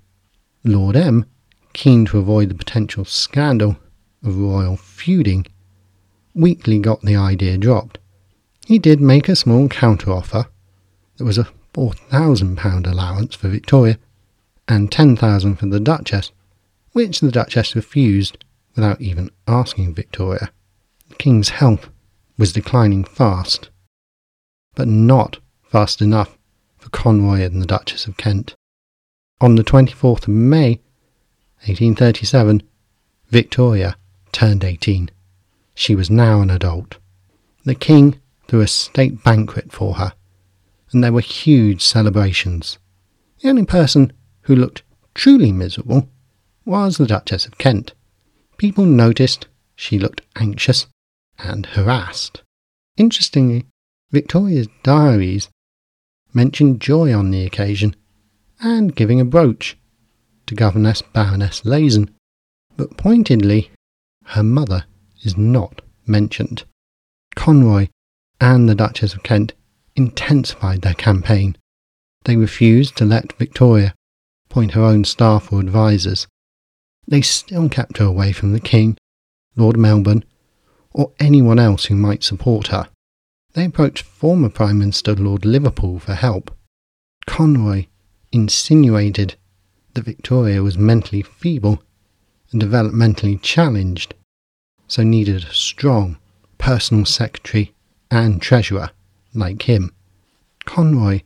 Lord 0.64 0.96
M 0.96 1.28
keen 1.76 2.06
to 2.06 2.18
avoid 2.18 2.50
the 2.50 2.56
potential 2.56 3.06
scandal 3.06 3.78
of 4.24 4.40
royal 4.40 4.78
feuding, 4.78 5.46
weakly 6.34 6.80
got 6.80 7.02
the 7.02 7.16
idea 7.16 7.58
dropped. 7.58 8.00
He 8.66 8.80
did 8.80 9.00
make 9.00 9.30
a 9.30 9.36
small 9.36 9.68
counteroffer. 9.68 10.48
There 11.18 11.28
was 11.28 11.38
a 11.38 11.50
£4,000 11.74 12.90
allowance 12.90 13.36
for 13.36 13.50
Victoria 13.50 14.00
and 14.68 14.90
10000 14.90 15.58
for 15.58 15.66
the 15.68 15.80
Duchess, 15.80 16.32
which 16.94 17.20
the 17.20 17.30
Duchess 17.30 17.76
refused 17.76 18.44
without 18.76 19.02
even 19.02 19.30
asking 19.46 19.94
Victoria. 19.94 20.52
The 21.10 21.16
King's 21.16 21.50
health 21.50 21.90
was 22.38 22.54
declining 22.54 23.04
fast, 23.04 23.70
but 24.76 24.88
not 24.88 25.40
fast 25.62 26.02
enough 26.02 26.38
for 26.78 26.90
Conroy 26.90 27.42
and 27.42 27.62
the 27.62 27.68
Duchess 27.68 28.08
of 28.08 28.18
Kent. 28.18 28.56
On 29.42 29.56
the 29.56 29.64
24th 29.64 30.24
of 30.24 30.30
May, 30.30 30.80
1837, 31.68 32.62
Victoria 33.30 33.98
turned 34.32 34.64
18. 34.64 35.10
She 35.74 35.96
was 35.96 36.10
now 36.12 36.42
an 36.42 36.52
adult. 36.52 36.98
The 37.64 37.74
King 37.74 38.20
threw 38.48 38.62
a 38.62 38.68
state 38.68 39.24
banquet 39.24 39.72
for 39.72 39.96
her, 39.96 40.14
and 40.92 41.04
there 41.04 41.12
were 41.12 41.22
huge 41.22 41.82
celebrations. 41.82 42.78
The 43.40 43.50
only 43.50 43.66
person 43.66 44.14
who 44.42 44.56
looked 44.56 44.84
truly 45.16 45.52
miserable 45.52 46.08
was 46.66 46.98
the 46.98 47.08
Duchess 47.08 47.48
of 47.48 47.58
Kent. 47.58 47.94
People 48.58 48.86
noticed 48.86 49.48
she 49.76 49.98
looked 49.98 50.22
anxious 50.36 50.86
and 51.40 51.66
harassed. 51.66 52.44
Interestingly, 52.96 53.66
Victoria's 54.12 54.68
diaries 54.84 55.50
mention 56.34 56.80
joy 56.80 57.14
on 57.14 57.32
the 57.32 57.46
occasion 57.46 57.96
and 58.62 58.96
giving 58.96 59.20
a 59.20 59.26
brooch 59.26 59.78
to 60.48 60.56
Governess 60.56 61.02
Baroness 61.02 61.62
Lehzen, 61.62 62.10
but 62.78 62.98
pointedly, 62.98 63.72
her 64.26 64.44
mother 64.44 64.86
is 65.24 65.38
not 65.38 65.82
mentioned. 66.06 66.64
Conroy 67.36 67.88
and 68.40 68.68
the 68.68 68.76
Duchess 68.76 69.14
of 69.14 69.24
Kent 69.24 69.54
intensified 69.96 70.82
their 70.82 70.94
campaign. 70.94 71.58
They 72.26 72.36
refused 72.36 72.96
to 72.98 73.06
let 73.06 73.38
Victoria 73.38 73.94
appoint 74.50 74.72
her 74.72 74.84
own 74.84 75.04
staff 75.04 75.52
or 75.52 75.60
advisers. 75.60 76.28
They 77.08 77.22
still 77.22 77.70
kept 77.70 77.98
her 77.98 78.06
away 78.06 78.32
from 78.32 78.54
the 78.54 78.60
King, 78.60 78.98
Lord 79.56 79.78
Melbourne, 79.78 80.26
or 80.92 81.12
anyone 81.20 81.60
else 81.60 81.86
who 81.86 81.96
might 81.96 82.24
support 82.24 82.68
her. 82.68 82.90
They 83.54 83.66
approached 83.66 84.04
former 84.04 84.50
Prime 84.50 84.80
Minister 84.80 85.16
Lord 85.16 85.46
Liverpool 85.46 86.00
for 86.00 86.14
help. 86.14 86.56
Conroy 87.26 87.86
insinuated 88.32 89.36
that 89.96 90.06
Victoria 90.06 90.62
was 90.62 90.78
mentally 90.78 91.22
feeble 91.24 91.82
and 92.52 92.62
developmentally 92.62 93.42
challenged, 93.42 94.14
so 94.88 95.02
needed 95.02 95.44
a 95.44 95.54
strong 95.54 96.18
personal 96.58 97.06
secretary 97.06 97.74
and 98.12 98.42
treasurer 98.42 98.92
like 99.34 99.64
him. 99.64 99.92
Conroy 100.66 101.22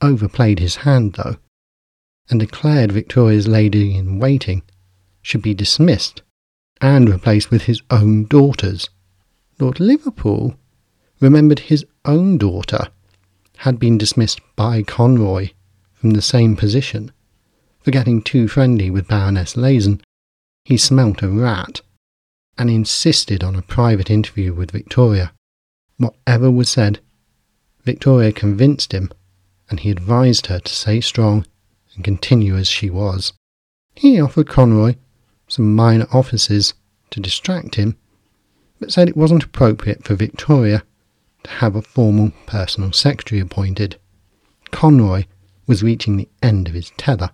overplayed 0.00 0.58
his 0.58 0.76
hand, 0.76 1.14
though, 1.14 1.36
and 2.28 2.40
declared 2.40 2.90
Victoria's 2.90 3.46
lady 3.46 3.96
in 3.96 4.18
waiting 4.18 4.62
should 5.22 5.42
be 5.42 5.54
dismissed 5.54 6.22
and 6.80 7.08
replaced 7.08 7.50
with 7.50 7.62
his 7.62 7.82
own 7.90 8.24
daughters. 8.24 8.88
Lord 9.58 9.78
Liverpool 9.78 10.56
remembered 11.20 11.60
his 11.60 11.84
own 12.04 12.38
daughter 12.38 12.88
had 13.58 13.78
been 13.78 13.96
dismissed 13.96 14.40
by 14.54 14.82
Conroy 14.82 15.50
from 15.94 16.10
the 16.10 16.22
same 16.22 16.56
position 16.56 17.10
for 17.86 17.92
getting 17.92 18.20
too 18.20 18.48
friendly 18.48 18.90
with 18.90 19.06
Baroness 19.06 19.54
Lehzen. 19.54 20.00
He 20.64 20.76
smelt 20.76 21.22
a 21.22 21.28
rat 21.28 21.82
and 22.58 22.68
insisted 22.68 23.44
on 23.44 23.54
a 23.54 23.62
private 23.62 24.10
interview 24.10 24.52
with 24.52 24.72
Victoria. 24.72 25.32
Whatever 25.96 26.50
was 26.50 26.68
said, 26.68 26.98
Victoria 27.84 28.32
convinced 28.32 28.90
him, 28.90 29.12
and 29.70 29.78
he 29.78 29.92
advised 29.92 30.46
her 30.46 30.58
to 30.58 30.74
stay 30.74 31.00
strong 31.00 31.46
and 31.94 32.02
continue 32.02 32.56
as 32.56 32.66
she 32.66 32.90
was. 32.90 33.32
He 33.94 34.20
offered 34.20 34.48
Conroy 34.48 34.96
some 35.46 35.72
minor 35.76 36.08
offices 36.12 36.74
to 37.10 37.20
distract 37.20 37.76
him, 37.76 37.96
but 38.80 38.90
said 38.90 39.08
it 39.08 39.16
wasn't 39.16 39.44
appropriate 39.44 40.02
for 40.02 40.16
Victoria 40.16 40.82
to 41.44 41.50
have 41.50 41.76
a 41.76 41.82
formal 41.82 42.32
personal 42.46 42.90
secretary 42.90 43.40
appointed. 43.40 43.96
Conroy 44.72 45.26
was 45.68 45.84
reaching 45.84 46.16
the 46.16 46.28
end 46.42 46.66
of 46.66 46.74
his 46.74 46.90
tether. 46.96 47.30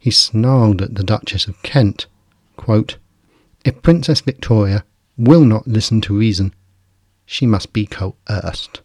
He 0.00 0.10
snarled 0.10 0.80
at 0.80 0.94
the 0.94 1.04
Duchess 1.04 1.46
of 1.46 1.62
Kent, 1.62 2.06
quote, 2.56 2.96
If 3.66 3.82
Princess 3.82 4.22
Victoria 4.22 4.84
will 5.18 5.44
not 5.44 5.68
listen 5.68 6.00
to 6.00 6.16
reason, 6.16 6.54
she 7.26 7.44
must 7.44 7.74
be 7.74 7.84
coerced. 7.84 8.80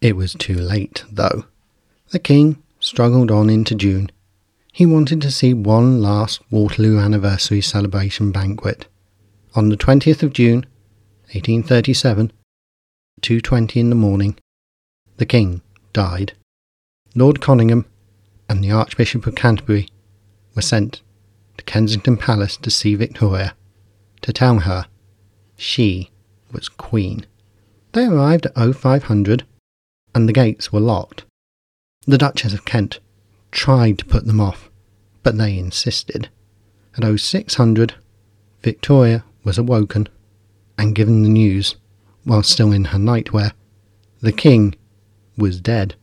It 0.00 0.16
was 0.16 0.34
too 0.34 0.56
late, 0.56 1.04
though. 1.10 1.44
The 2.10 2.18
King 2.18 2.60
struggled 2.80 3.30
on 3.30 3.48
into 3.48 3.76
June. 3.76 4.10
He 4.72 4.84
wanted 4.84 5.22
to 5.22 5.30
see 5.30 5.54
one 5.54 6.02
last 6.02 6.40
Waterloo 6.50 6.98
anniversary 6.98 7.60
celebration 7.60 8.32
banquet. 8.32 8.86
On 9.54 9.68
the 9.68 9.76
20th 9.76 10.24
of 10.24 10.32
June, 10.32 10.66
1837, 11.32 12.32
2.20 13.20 13.76
in 13.76 13.90
the 13.90 13.96
morning, 13.96 14.36
the 15.18 15.26
King 15.26 15.62
died. 15.92 16.32
Lord 17.14 17.40
Conyngham 17.40 17.84
and 18.48 18.62
the 18.62 18.70
Archbishop 18.70 19.26
of 19.26 19.34
Canterbury 19.34 19.88
were 20.54 20.62
sent 20.62 21.02
to 21.56 21.64
Kensington 21.64 22.16
Palace 22.16 22.56
to 22.56 22.70
see 22.70 22.94
Victoria, 22.94 23.54
to 24.22 24.32
tell 24.32 24.60
her 24.60 24.86
she 25.56 26.10
was 26.52 26.68
Queen. 26.68 27.26
They 27.92 28.06
arrived 28.06 28.46
at 28.46 28.74
0500 28.74 29.44
and 30.14 30.28
the 30.28 30.32
gates 30.32 30.72
were 30.72 30.80
locked. 30.80 31.24
The 32.06 32.18
Duchess 32.18 32.54
of 32.54 32.64
Kent 32.64 33.00
tried 33.50 33.98
to 33.98 34.04
put 34.04 34.26
them 34.26 34.40
off, 34.40 34.70
but 35.22 35.36
they 35.36 35.58
insisted. 35.58 36.28
At 36.96 37.18
0600, 37.18 37.94
Victoria 38.62 39.24
was 39.44 39.58
awoken 39.58 40.08
and 40.76 40.94
given 40.94 41.22
the 41.22 41.28
news 41.28 41.76
while 42.24 42.42
still 42.42 42.72
in 42.72 42.86
her 42.86 42.98
nightwear. 42.98 43.52
The 44.20 44.32
king 44.32 44.74
was 45.36 45.60
dead. 45.60 45.94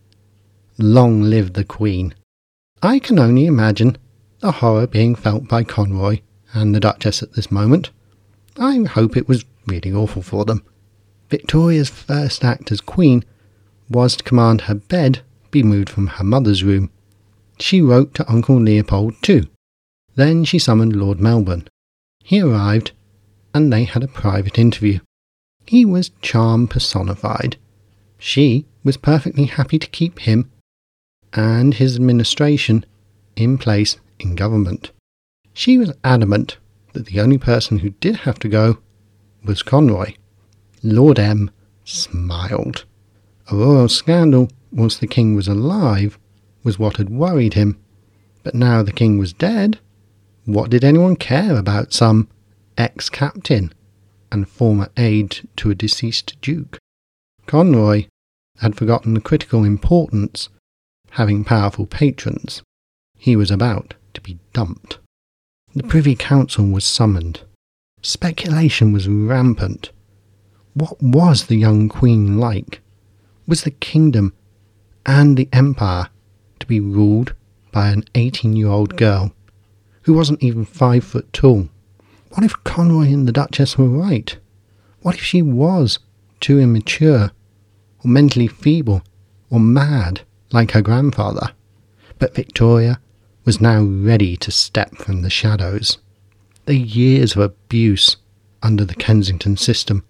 Long 0.78 1.22
live 1.22 1.54
the 1.54 1.64
queen. 1.64 2.14
I 2.82 2.99
can 2.99 3.17
only 3.17 3.45
imagine 3.45 3.97
the 4.41 4.51
horror 4.51 4.86
being 4.86 5.15
felt 5.15 5.47
by 5.47 5.63
Conroy 5.63 6.19
and 6.53 6.76
the 6.76 6.80
Duchess 6.80 7.23
at 7.23 7.34
this 7.34 7.51
moment. 7.51 7.89
I 8.57 8.84
hope 8.84 9.17
it 9.17 9.28
was 9.28 9.43
really 9.65 9.91
awful 9.91 10.21
for 10.21 10.45
them. 10.45 10.63
Victoria's 11.30 11.89
first 11.89 12.45
act 12.45 12.71
as 12.71 12.82
queen 12.82 13.23
was 13.89 14.15
to 14.17 14.23
command 14.23 14.61
her 14.61 14.76
bed 14.76 15.21
be 15.51 15.63
moved 15.63 15.89
from 15.89 16.07
her 16.07 16.23
mother's 16.23 16.63
room. 16.63 16.91
She 17.59 17.82
wrote 17.82 18.13
to 18.15 18.32
Uncle 18.32 18.57
Leopold 18.57 19.15
too. 19.21 19.47
Then 20.15 20.43
she 20.43 20.59
summoned 20.59 20.95
Lord 20.95 21.19
Melbourne. 21.19 21.67
He 22.23 22.41
arrived, 22.41 22.91
and 23.53 23.71
they 23.71 23.86
had 23.86 24.03
a 24.03 24.07
private 24.07 24.59
interview. 24.59 24.99
He 25.65 25.86
was 25.86 26.11
charm 26.21 26.67
personified. 26.67 27.57
She 28.17 28.65
was 28.84 28.97
perfectly 28.97 29.45
happy 29.45 29.80
to 29.80 29.88
keep 29.88 30.19
him 30.19 30.51
and 31.36 31.75
his 31.75 31.95
administration 31.95 32.86
in 33.36 33.57
place 33.57 33.97
in 34.19 34.36
government. 34.36 34.91
She 35.53 35.77
was 35.77 35.93
adamant 36.03 36.57
that 36.93 37.05
the 37.05 37.19
only 37.19 37.38
person 37.38 37.79
who 37.79 37.91
did 37.91 38.17
have 38.17 38.39
to 38.39 38.49
go 38.49 38.79
was 39.43 39.61
Conroy. 39.61 40.13
Lord 40.81 41.19
M 41.19 41.51
smiled. 41.83 42.86
A 43.51 43.55
royal 43.55 43.89
scandal 43.89 44.49
once 44.71 44.97
the 44.97 45.07
king 45.07 45.36
was 45.36 45.47
alive 45.47 46.17
was 46.63 46.79
what 46.79 46.97
had 46.97 47.09
worried 47.09 47.53
him, 47.53 47.77
but 48.43 48.55
now 48.55 48.81
the 48.81 48.91
king 48.91 49.17
was 49.17 49.33
dead, 49.33 49.79
what 50.45 50.69
did 50.69 50.83
anyone 50.83 51.15
care 51.15 51.55
about 51.57 51.93
some 51.93 52.27
ex 52.77 53.09
captain? 53.09 53.71
and 54.31 54.49
former 54.49 54.89
aide 54.97 55.47
to 55.55 55.69
a 55.69 55.75
deceased 55.75 56.36
duke. 56.41 56.77
Conroy 57.45 58.05
had 58.57 58.75
forgotten 58.75 59.13
the 59.13 59.21
critical 59.21 59.63
importance 59.63 60.49
having 61.16 61.45
powerful 61.45 61.86
patrons. 61.86 62.61
He 63.18 63.38
was 63.38 63.49
about 63.49 63.93
to 64.13 64.20
be 64.20 64.38
dumped. 64.51 64.99
The 65.74 65.84
Privy 65.84 66.13
Council 66.13 66.66
was 66.66 66.84
summoned. 66.84 67.39
Speculation 68.01 68.91
was 68.91 69.07
rampant. 69.07 69.91
What 70.74 71.01
was 71.01 71.45
the 71.45 71.55
young 71.55 71.88
queen 71.88 72.38
like? 72.38 72.82
Was 73.47 73.63
the 73.63 73.72
kingdom 73.72 74.34
and 75.05 75.38
the 75.38 75.47
empire 75.53 76.09
to 76.59 76.66
be 76.66 76.82
ruled 76.82 77.34
by 77.72 77.88
an 77.88 78.03
18 78.16 78.57
year 78.57 78.68
old 78.68 78.97
girl 78.97 79.32
who 80.01 80.13
wasn't 80.13 80.43
even 80.43 80.66
five 80.66 81.05
foot 81.05 81.32
tall? 81.32 81.70
What 82.32 82.43
if 82.43 82.61
Conroy 82.66 83.13
and 83.13 83.26
the 83.26 83.32
Duchess 83.32 83.78
were 83.78 83.88
right? 83.88 84.36
What 85.01 85.16
if 85.16 85.24
she 85.24 85.41
was 85.41 85.99
too 86.41 86.59
immature, 86.59 87.32
or 88.03 88.09
mentally 88.09 88.47
feeble, 88.47 89.01
or 89.49 89.61
mad 89.61 90.22
like 90.56 90.72
her 90.72 90.82
grandfather? 90.82 91.51
But 92.18 92.34
Victoria 92.34 92.99
was 93.43 93.62
now 93.62 93.84
ready 93.84 94.36
to 94.38 94.51
step 94.51 94.95
from 94.95 95.22
the 95.22 95.30
shadows. 95.30 95.99
The 96.66 96.78
years 96.78 97.36
of 97.36 97.41
abuse 97.41 98.18
under 98.64 98.86
the 98.86 98.95
Kensington 98.95 99.58
system 99.58 100.03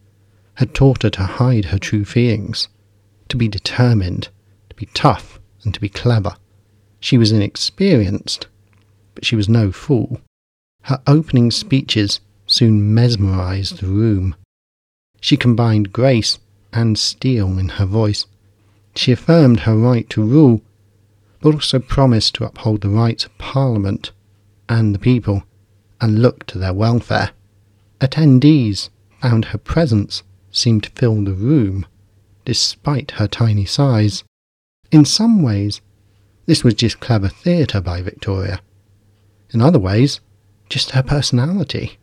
had 0.53 0.73
taught 0.73 1.03
her 1.03 1.09
to 1.09 1.23
hide 1.23 1.65
her 1.65 1.79
true 1.79 2.05
feelings, 2.05 2.69
to 3.27 3.35
be 3.35 3.47
determined, 3.47 4.29
to 4.69 4.75
be 4.75 4.85
tough, 4.93 5.39
and 5.63 5.73
to 5.73 5.81
be 5.81 5.89
clever. 5.89 6.35
She 7.01 7.17
was 7.17 7.31
inexperienced, 7.31 8.47
but 9.15 9.25
she 9.25 9.35
was 9.35 9.49
no 9.49 9.71
fool. 9.71 10.21
Her 10.83 11.01
opening 11.07 11.51
speeches 11.51 12.21
soon 12.45 12.93
mesmerized 12.93 13.79
the 13.79 13.87
room. 13.87 14.35
She 15.19 15.37
combined 15.37 15.91
grace 15.91 16.37
and 16.71 16.97
steel 16.99 17.57
in 17.57 17.69
her 17.69 17.85
voice. 17.85 18.27
She 18.95 19.11
affirmed 19.11 19.61
her 19.61 19.77
right 19.77 20.09
to 20.11 20.23
rule, 20.23 20.61
but 21.41 21.53
also 21.53 21.79
promised 21.79 22.35
to 22.35 22.45
uphold 22.45 22.81
the 22.81 22.89
rights 22.89 23.25
of 23.25 23.37
Parliament 23.37 24.11
and 24.69 24.95
the 24.95 24.99
people 24.99 25.43
and 25.99 26.21
look 26.21 26.45
to 26.47 26.57
their 26.57 26.73
welfare. 26.73 27.31
Attendees 27.99 28.89
found 29.21 29.45
her 29.45 29.57
presence 29.57 30.23
seemed 30.51 30.83
to 30.83 30.89
fill 30.91 31.23
the 31.23 31.33
room, 31.33 31.85
despite 32.45 33.11
her 33.11 33.27
tiny 33.27 33.65
size. 33.65 34.23
In 34.91 35.03
some 35.03 35.41
ways, 35.41 35.81
this 36.45 36.63
was 36.63 36.73
just 36.73 36.99
clever 36.99 37.27
theatre 37.27 37.81
by 37.81 38.01
Victoria. 38.01 38.61
In 39.51 39.61
other 39.61 39.79
ways, 39.79 40.21
just 40.69 40.91
her 40.91 41.03
personality. 41.03 41.97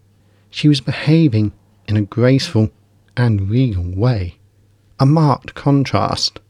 She 0.50 0.68
was 0.68 0.80
behaving 0.80 1.52
in 1.88 1.96
a 1.96 2.02
graceful 2.02 2.70
and 3.16 3.48
regal 3.48 3.90
way, 3.90 4.38
a 4.98 5.06
marked 5.06 5.54
contrast 5.54 6.40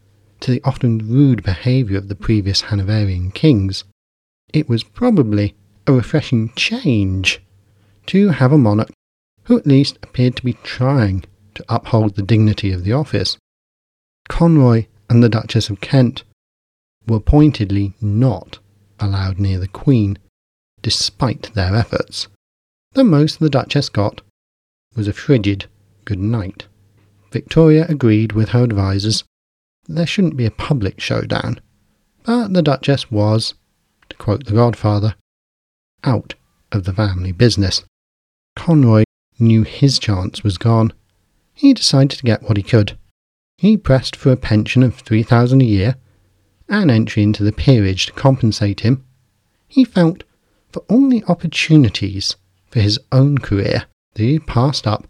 to 0.43 0.51
the 0.51 0.61
often 0.65 0.99
rude 0.99 1.43
behaviour 1.43 1.97
of 1.97 2.09
the 2.09 2.17
previous 2.17 2.63
Hanoverian 2.63 3.31
kings. 3.31 3.85
It 4.53 4.69
was 4.69 4.83
probably 4.83 5.55
a 5.87 5.93
refreshing 5.93 6.51
change 6.55 7.41
to 8.07 8.29
have 8.29 8.53
a 8.53 8.59
monarch 8.59 8.91
who 9.45 9.57
at 9.57 9.67
least 9.67 9.99
appeared 10.03 10.37
to 10.37 10.45
be 10.45 10.55
trying 10.65 11.25
to 11.55 11.65
uphold 11.69 12.17
the 12.17 12.23
dignity 12.23 12.73
of 12.73 12.83
the 12.83 12.93
office. 12.93 13.37
Conroy 14.29 14.87
and 15.09 15.23
the 15.23 15.29
Duchess 15.29 15.71
of 15.71 15.81
Kent 15.81 16.25
were 17.07 17.21
pointedly 17.21 17.95
not 18.01 18.59
allowed 18.99 19.39
near 19.39 19.59
the 19.59 19.69
Queen, 19.69 20.19
despite 20.83 21.55
their 21.55 21.75
efforts. 21.77 22.29
The 22.95 23.05
most 23.05 23.39
the 23.39 23.51
Duchess 23.51 23.89
got 23.89 24.23
was 24.97 25.07
a 25.07 25.13
frigid 25.13 25.67
good 26.05 26.19
night. 26.19 26.67
Victoria 27.31 27.87
agreed 27.89 28.33
with 28.33 28.51
her 28.51 28.63
advisers 28.63 29.25
there 29.89 30.07
shouldn't 30.07 30.37
be 30.37 30.47
a 30.47 30.51
public 30.51 31.01
showdown, 31.01 31.61
but 32.25 32.53
the 32.53 32.63
Duchess 32.63 33.11
was, 33.11 33.55
to 34.09 34.17
quote 34.17 34.47
the 34.47 34.55
Godfather, 34.55 35.15
out 36.05 36.35
of 36.71 36.85
the 36.85 36.93
family 36.93 37.33
business. 37.33 37.85
Conroy 38.57 39.05
knew 39.39 39.63
his 39.63 39.99
chance 39.99 40.43
was 40.43 40.59
gone. 40.59 40.93
He 41.55 41.75
decided 41.75 42.19
to 42.19 42.25
get 42.25 42.43
what 42.43 42.57
he 42.57 42.63
could. 42.63 42.97
He 43.59 43.77
pressed 43.77 44.17
for 44.17 44.33
a 44.33 44.37
pension 44.37 44.83
of 44.83 44.95
3000 44.95 45.61
a 45.61 45.65
year, 45.65 45.97
an 46.69 46.91
entry 46.91 47.23
into 47.23 47.45
the 47.45 47.53
peerage 47.53 48.07
to 48.07 48.13
compensate 48.13 48.81
him. 48.81 49.05
He 49.69 49.85
felt 49.85 50.25
for 50.71 50.81
all 50.89 51.09
the 51.09 51.25
opportunities 51.29 52.37
for 52.71 52.81
his 52.81 52.99
own 53.11 53.39
career 53.39 53.85
that 54.15 54.23
he 54.23 54.39
passed 54.39 54.87
up 54.87 55.07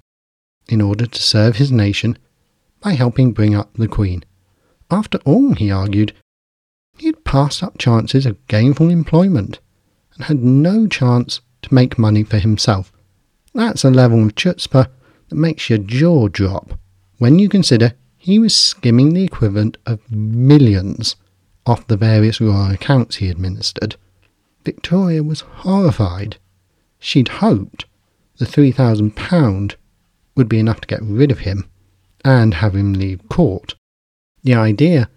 in 0.68 0.80
order 0.80 1.06
to 1.06 1.22
serve 1.22 1.56
his 1.56 1.72
nation 1.72 2.18
by 2.80 2.92
helping 2.92 3.32
bring 3.32 3.54
up 3.54 3.72
the 3.74 3.88
Queen. 3.88 4.24
After 4.92 5.16
all, 5.24 5.54
he 5.54 5.70
argued, 5.70 6.12
he 6.98 7.06
had 7.06 7.24
passed 7.24 7.62
up 7.62 7.78
chances 7.78 8.26
of 8.26 8.46
gainful 8.46 8.90
employment 8.90 9.58
and 10.14 10.24
had 10.24 10.44
no 10.44 10.86
chance 10.86 11.40
to 11.62 11.72
make 11.72 11.98
money 11.98 12.22
for 12.24 12.38
himself. 12.38 12.92
That's 13.54 13.84
a 13.84 13.90
level 13.90 14.22
of 14.22 14.34
chutzpah 14.34 14.88
that 15.30 15.34
makes 15.34 15.70
your 15.70 15.78
jaw 15.78 16.28
drop 16.28 16.78
when 17.16 17.38
you 17.38 17.48
consider 17.48 17.94
he 18.18 18.38
was 18.38 18.54
skimming 18.54 19.14
the 19.14 19.24
equivalent 19.24 19.78
of 19.86 19.98
millions 20.10 21.16
off 21.64 21.86
the 21.86 21.96
various 21.96 22.38
royal 22.38 22.70
accounts 22.70 23.16
he 23.16 23.30
administered. 23.30 23.96
Victoria 24.62 25.22
was 25.22 25.40
horrified. 25.40 26.36
She'd 26.98 27.28
hoped 27.28 27.86
the 28.36 28.44
£3,000 28.44 29.74
would 30.36 30.50
be 30.50 30.58
enough 30.58 30.82
to 30.82 30.88
get 30.88 31.02
rid 31.02 31.30
of 31.30 31.40
him 31.40 31.70
and 32.26 32.54
have 32.54 32.76
him 32.76 32.92
leave 32.92 33.26
court. 33.30 33.74
The 34.44 34.54
idea 34.54 35.08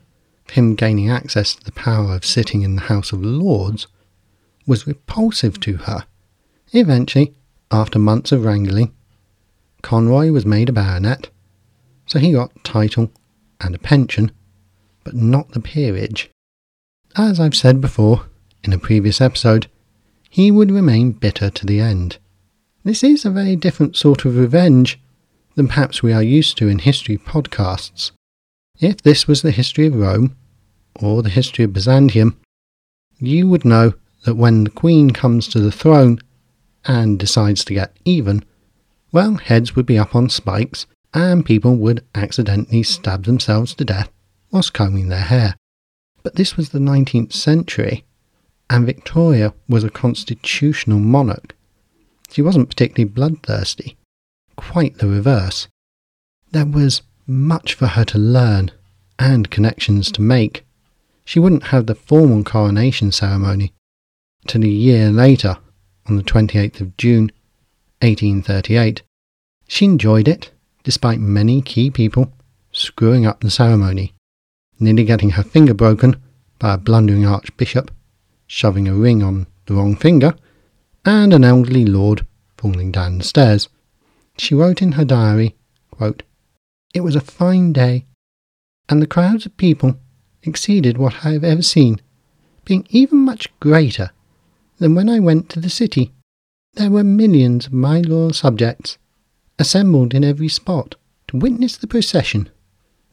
of 0.47 0.51
him 0.51 0.75
gaining 0.75 1.09
access 1.09 1.55
to 1.55 1.63
the 1.63 1.71
power 1.71 2.13
of 2.13 2.25
sitting 2.25 2.61
in 2.61 2.75
the 2.75 2.83
House 2.83 3.11
of 3.11 3.23
Lords 3.23 3.87
was 4.67 4.85
repulsive 4.85 5.59
to 5.61 5.77
her. 5.77 6.05
Eventually, 6.73 7.33
after 7.71 7.97
months 7.97 8.31
of 8.31 8.45
wrangling, 8.45 8.93
Conroy 9.81 10.31
was 10.31 10.45
made 10.45 10.69
a 10.69 10.73
baronet, 10.73 11.29
so 12.05 12.19
he 12.19 12.33
got 12.33 12.63
title 12.63 13.11
and 13.59 13.73
a 13.73 13.79
pension, 13.79 14.31
but 15.03 15.15
not 15.15 15.51
the 15.51 15.59
peerage. 15.59 16.29
As 17.15 17.39
I've 17.39 17.55
said 17.55 17.81
before 17.81 18.27
in 18.63 18.73
a 18.73 18.79
previous 18.79 19.21
episode, 19.21 19.67
he 20.29 20.51
would 20.51 20.69
remain 20.69 21.13
bitter 21.13 21.49
to 21.49 21.65
the 21.65 21.79
end. 21.79 22.17
This 22.83 23.03
is 23.03 23.25
a 23.25 23.31
very 23.31 23.55
different 23.55 23.95
sort 23.95 24.25
of 24.25 24.37
revenge 24.37 24.99
than 25.55 25.67
perhaps 25.67 26.03
we 26.03 26.13
are 26.13 26.21
used 26.21 26.57
to 26.57 26.67
in 26.67 26.79
history 26.79 27.17
podcasts. 27.17 28.11
If 28.79 29.01
this 29.01 29.27
was 29.27 29.41
the 29.41 29.51
history 29.51 29.87
of 29.87 29.95
Rome, 29.95 30.35
or 31.01 31.23
the 31.23 31.29
history 31.29 31.63
of 31.63 31.73
Byzantium, 31.73 32.39
you 33.19 33.47
would 33.47 33.63
know 33.63 33.93
that 34.25 34.35
when 34.35 34.65
the 34.65 34.69
Queen 34.69 35.11
comes 35.11 35.47
to 35.47 35.59
the 35.59 35.71
throne 35.71 36.19
and 36.85 37.17
decides 37.17 37.63
to 37.65 37.73
get 37.73 37.95
even, 38.03 38.43
well, 39.11 39.35
heads 39.35 39.75
would 39.75 39.85
be 39.85 39.97
up 39.97 40.15
on 40.15 40.29
spikes 40.29 40.87
and 41.13 41.45
people 41.45 41.77
would 41.77 42.03
accidentally 42.13 42.83
stab 42.83 43.23
themselves 43.23 43.73
to 43.75 43.85
death 43.85 44.11
whilst 44.51 44.73
combing 44.73 45.07
their 45.07 45.21
hair. 45.21 45.55
But 46.23 46.35
this 46.35 46.57
was 46.57 46.69
the 46.69 46.79
19th 46.79 47.31
century, 47.31 48.03
and 48.69 48.85
Victoria 48.85 49.53
was 49.69 49.85
a 49.85 49.89
constitutional 49.89 50.99
monarch. 50.99 51.55
She 52.29 52.41
wasn't 52.41 52.67
particularly 52.67 53.09
bloodthirsty, 53.09 53.95
quite 54.57 54.97
the 54.97 55.07
reverse. 55.07 55.69
There 56.51 56.65
was 56.65 57.03
much 57.27 57.73
for 57.73 57.87
her 57.87 58.05
to 58.05 58.17
learn 58.17 58.71
and 59.17 59.49
connections 59.49 60.11
to 60.11 60.21
make. 60.21 60.65
She 61.23 61.39
wouldn't 61.39 61.67
have 61.67 61.85
the 61.85 61.95
formal 61.95 62.43
coronation 62.43 63.11
ceremony 63.11 63.73
till 64.47 64.63
a 64.63 64.67
year 64.67 65.11
later, 65.11 65.57
on 66.07 66.17
the 66.17 66.23
28th 66.23 66.81
of 66.81 66.97
June, 66.97 67.31
1838. 68.01 69.01
She 69.67 69.85
enjoyed 69.85 70.27
it, 70.27 70.51
despite 70.83 71.19
many 71.19 71.61
key 71.61 71.89
people 71.89 72.31
screwing 72.71 73.25
up 73.25 73.39
the 73.39 73.49
ceremony, 73.49 74.13
nearly 74.79 75.03
getting 75.03 75.31
her 75.31 75.43
finger 75.43 75.73
broken 75.73 76.21
by 76.59 76.73
a 76.73 76.77
blundering 76.77 77.25
archbishop, 77.25 77.89
shoving 78.45 78.87
a 78.87 78.93
ring 78.93 79.23
on 79.23 79.47
the 79.65 79.73
wrong 79.73 79.95
finger, 79.95 80.35
and 81.03 81.33
an 81.33 81.43
elderly 81.43 81.85
lord 81.85 82.25
falling 82.57 82.91
down 82.91 83.17
the 83.17 83.23
stairs. 83.23 83.67
She 84.37 84.53
wrote 84.53 84.81
in 84.81 84.93
her 84.93 85.05
diary, 85.05 85.55
quote, 85.89 86.23
It 86.95 87.03
was 87.03 87.17
a 87.17 87.19
fine 87.19 87.73
day, 87.73 88.05
and 88.87 89.01
the 89.01 89.05
crowds 89.05 89.45
of 89.45 89.57
people 89.57 89.99
exceeded 90.43 90.97
what 90.97 91.25
I 91.25 91.31
have 91.31 91.43
ever 91.43 91.61
seen, 91.61 91.99
being 92.63 92.87
even 92.89 93.17
much 93.17 93.49
greater 93.59 94.11
than 94.77 94.95
when 94.95 95.09
I 95.09 95.19
went 95.19 95.49
to 95.49 95.59
the 95.59 95.69
city. 95.69 96.13
There 96.75 96.89
were 96.89 97.03
millions 97.03 97.65
of 97.65 97.73
my 97.73 97.99
loyal 97.99 98.31
subjects 98.31 98.97
assembled 99.59 100.13
in 100.13 100.23
every 100.23 100.47
spot 100.47 100.95
to 101.27 101.37
witness 101.37 101.75
the 101.75 101.85
procession. 101.85 102.49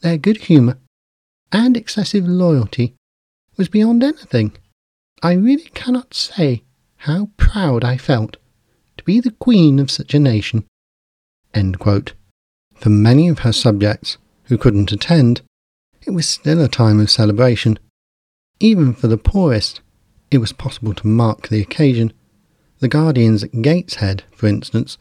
Their 0.01 0.17
good 0.17 0.43
humour 0.43 0.79
and 1.51 1.77
excessive 1.77 2.25
loyalty 2.25 2.95
was 3.57 3.69
beyond 3.69 4.05
anything. 4.05 4.53
I 5.25 5.33
really 5.33 5.71
cannot 5.75 6.15
say 6.15 6.63
how 6.99 7.31
proud 7.37 7.83
I 7.83 7.97
felt 7.97 8.37
to 8.99 9.03
be 9.03 9.19
the 9.19 9.33
queen 9.33 9.81
of 9.81 9.91
such 9.91 10.15
a 10.15 10.21
nation. 10.21 10.67
For 12.83 12.91
many 12.91 13.29
of 13.29 13.39
her 13.41 13.53
subjects 13.53 14.19
who 14.47 14.59
couldn't 14.59 14.91
attend, 14.91 15.43
it 16.05 16.11
was 16.11 16.29
still 16.29 16.61
a 16.61 16.67
time 16.67 16.99
of 16.99 17.13
celebration. 17.13 17.79
Even 18.59 18.93
for 18.93 19.07
the 19.07 19.17
poorest, 19.17 19.81
it 20.33 20.39
was 20.39 20.53
possible 20.53 20.93
to 20.95 21.07
mark 21.07 21.47
the 21.47 21.61
occasion. 21.61 22.13
The 22.81 22.89
Guardians 22.89 23.45
at 23.45 23.63
Gateshead, 23.63 24.25
for 24.35 24.49
instance, 24.49 24.99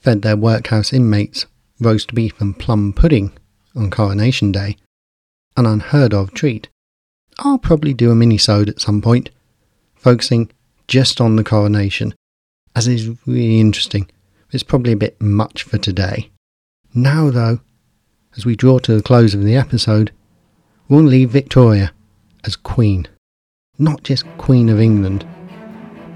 fed 0.00 0.22
their 0.22 0.34
workhouse 0.34 0.94
inmates 0.94 1.44
roast 1.78 2.14
beef 2.14 2.40
and 2.40 2.58
plum 2.58 2.94
pudding 2.94 3.32
on 3.76 3.90
Coronation 3.90 4.50
Day, 4.50 4.78
an 5.58 5.66
unheard 5.66 6.14
of 6.14 6.32
treat. 6.32 6.70
I'll 7.40 7.58
probably 7.58 7.92
do 7.92 8.10
a 8.10 8.14
mini-sode 8.14 8.70
at 8.70 8.80
some 8.80 9.02
point, 9.02 9.28
focusing 9.94 10.50
just 10.88 11.20
on 11.20 11.36
the 11.36 11.44
coronation, 11.44 12.14
as 12.74 12.88
it 12.88 12.94
is 12.94 13.26
really 13.26 13.60
interesting. 13.60 14.10
It's 14.52 14.62
probably 14.62 14.92
a 14.92 14.96
bit 14.96 15.20
much 15.20 15.64
for 15.64 15.76
today. 15.76 16.30
Now, 16.94 17.30
though, 17.30 17.60
as 18.36 18.44
we 18.44 18.56
draw 18.56 18.78
to 18.80 18.96
the 18.96 19.02
close 19.02 19.34
of 19.34 19.44
the 19.44 19.56
episode, 19.56 20.12
we'll 20.88 21.02
leave 21.02 21.30
Victoria 21.30 21.92
as 22.44 22.56
Queen 22.56 23.06
not 23.80 24.02
just 24.02 24.26
Queen 24.36 24.68
of 24.68 24.78
England, 24.78 25.26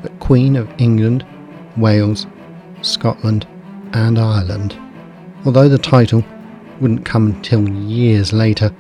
but 0.03 0.21
Queen 0.21 0.55
of 0.55 0.71
England, 0.79 1.25
Wales, 1.79 2.27
Scotland, 2.83 3.47
and 3.95 4.19
Ireland. 4.19 4.79
Although 5.47 5.71
the 5.71 5.79
title 5.79 6.23
wouldn't 6.81 7.07
come 7.07 7.29
until 7.29 7.67
years 7.69 8.33
later. 8.33 8.71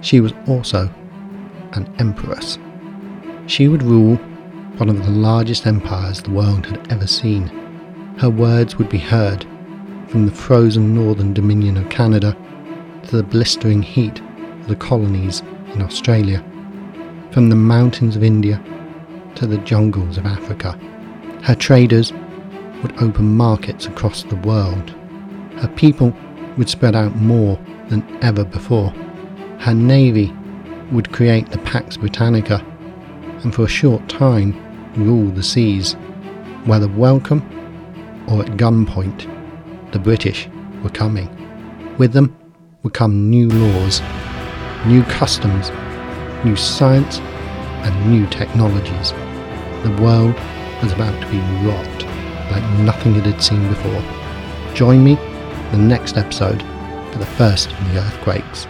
She 0.00 0.20
was 0.20 0.32
also 0.48 0.90
an 1.72 1.92
empress. 1.98 2.58
She 3.46 3.68
would 3.68 3.82
rule 3.82 4.16
one 4.76 4.88
of 4.88 5.04
the 5.04 5.10
largest 5.10 5.66
empires 5.66 6.20
the 6.20 6.30
world 6.30 6.66
had 6.66 6.90
ever 6.90 7.06
seen. 7.06 7.46
Her 8.18 8.30
words 8.30 8.76
would 8.76 8.88
be 8.88 8.98
heard 8.98 9.46
from 10.08 10.26
the 10.26 10.32
frozen 10.32 10.94
northern 10.94 11.34
dominion 11.34 11.76
of 11.76 11.88
Canada 11.88 12.36
to 13.04 13.16
the 13.16 13.22
blistering 13.22 13.82
heat 13.82 14.20
of 14.60 14.68
the 14.68 14.76
colonies 14.76 15.42
in 15.74 15.82
Australia, 15.82 16.44
from 17.32 17.48
the 17.48 17.56
mountains 17.56 18.16
of 18.16 18.22
India 18.22 18.62
to 19.34 19.46
the 19.46 19.58
jungles 19.58 20.16
of 20.16 20.26
Africa. 20.26 20.72
Her 21.42 21.54
traders 21.54 22.12
would 22.82 23.00
open 23.02 23.36
markets 23.36 23.86
across 23.86 24.22
the 24.22 24.36
world. 24.36 24.90
Her 25.56 25.72
people 25.76 26.12
would 26.56 26.68
spread 26.68 26.94
out 26.94 27.16
more 27.16 27.58
than 27.88 28.02
ever 28.22 28.44
before. 28.44 28.90
Her 29.58 29.74
navy 29.74 30.32
would 30.92 31.12
create 31.12 31.50
the 31.50 31.58
Pax 31.58 31.96
Britannica 31.96 32.64
and 33.42 33.54
for 33.54 33.64
a 33.64 33.68
short 33.68 34.08
time 34.08 34.54
rule 34.94 35.30
the 35.30 35.42
seas, 35.42 35.94
whether 36.64 36.88
welcome 36.88 37.42
or 38.28 38.42
at 38.42 38.56
gunpoint. 38.56 39.35
The 39.96 40.02
British 40.02 40.46
were 40.82 40.90
coming. 40.90 41.26
With 41.96 42.12
them 42.12 42.36
would 42.82 42.92
come 42.92 43.30
new 43.30 43.48
laws, 43.48 44.02
new 44.84 45.02
customs, 45.04 45.70
new 46.44 46.54
science, 46.54 47.18
and 47.18 48.10
new 48.10 48.26
technologies. 48.26 49.12
The 49.84 49.96
world 50.02 50.34
was 50.82 50.92
about 50.92 51.18
to 51.22 51.30
be 51.30 51.38
rocked 51.66 52.04
like 52.50 52.62
nothing 52.80 53.16
it 53.16 53.24
had 53.24 53.42
seen 53.42 53.66
before. 53.68 54.74
Join 54.74 55.02
me 55.02 55.12
in 55.12 55.72
the 55.72 55.78
next 55.78 56.18
episode 56.18 56.60
for 57.10 57.18
the 57.18 57.24
first 57.24 57.72
of 57.72 57.94
the 57.94 58.00
earthquakes. 58.00 58.66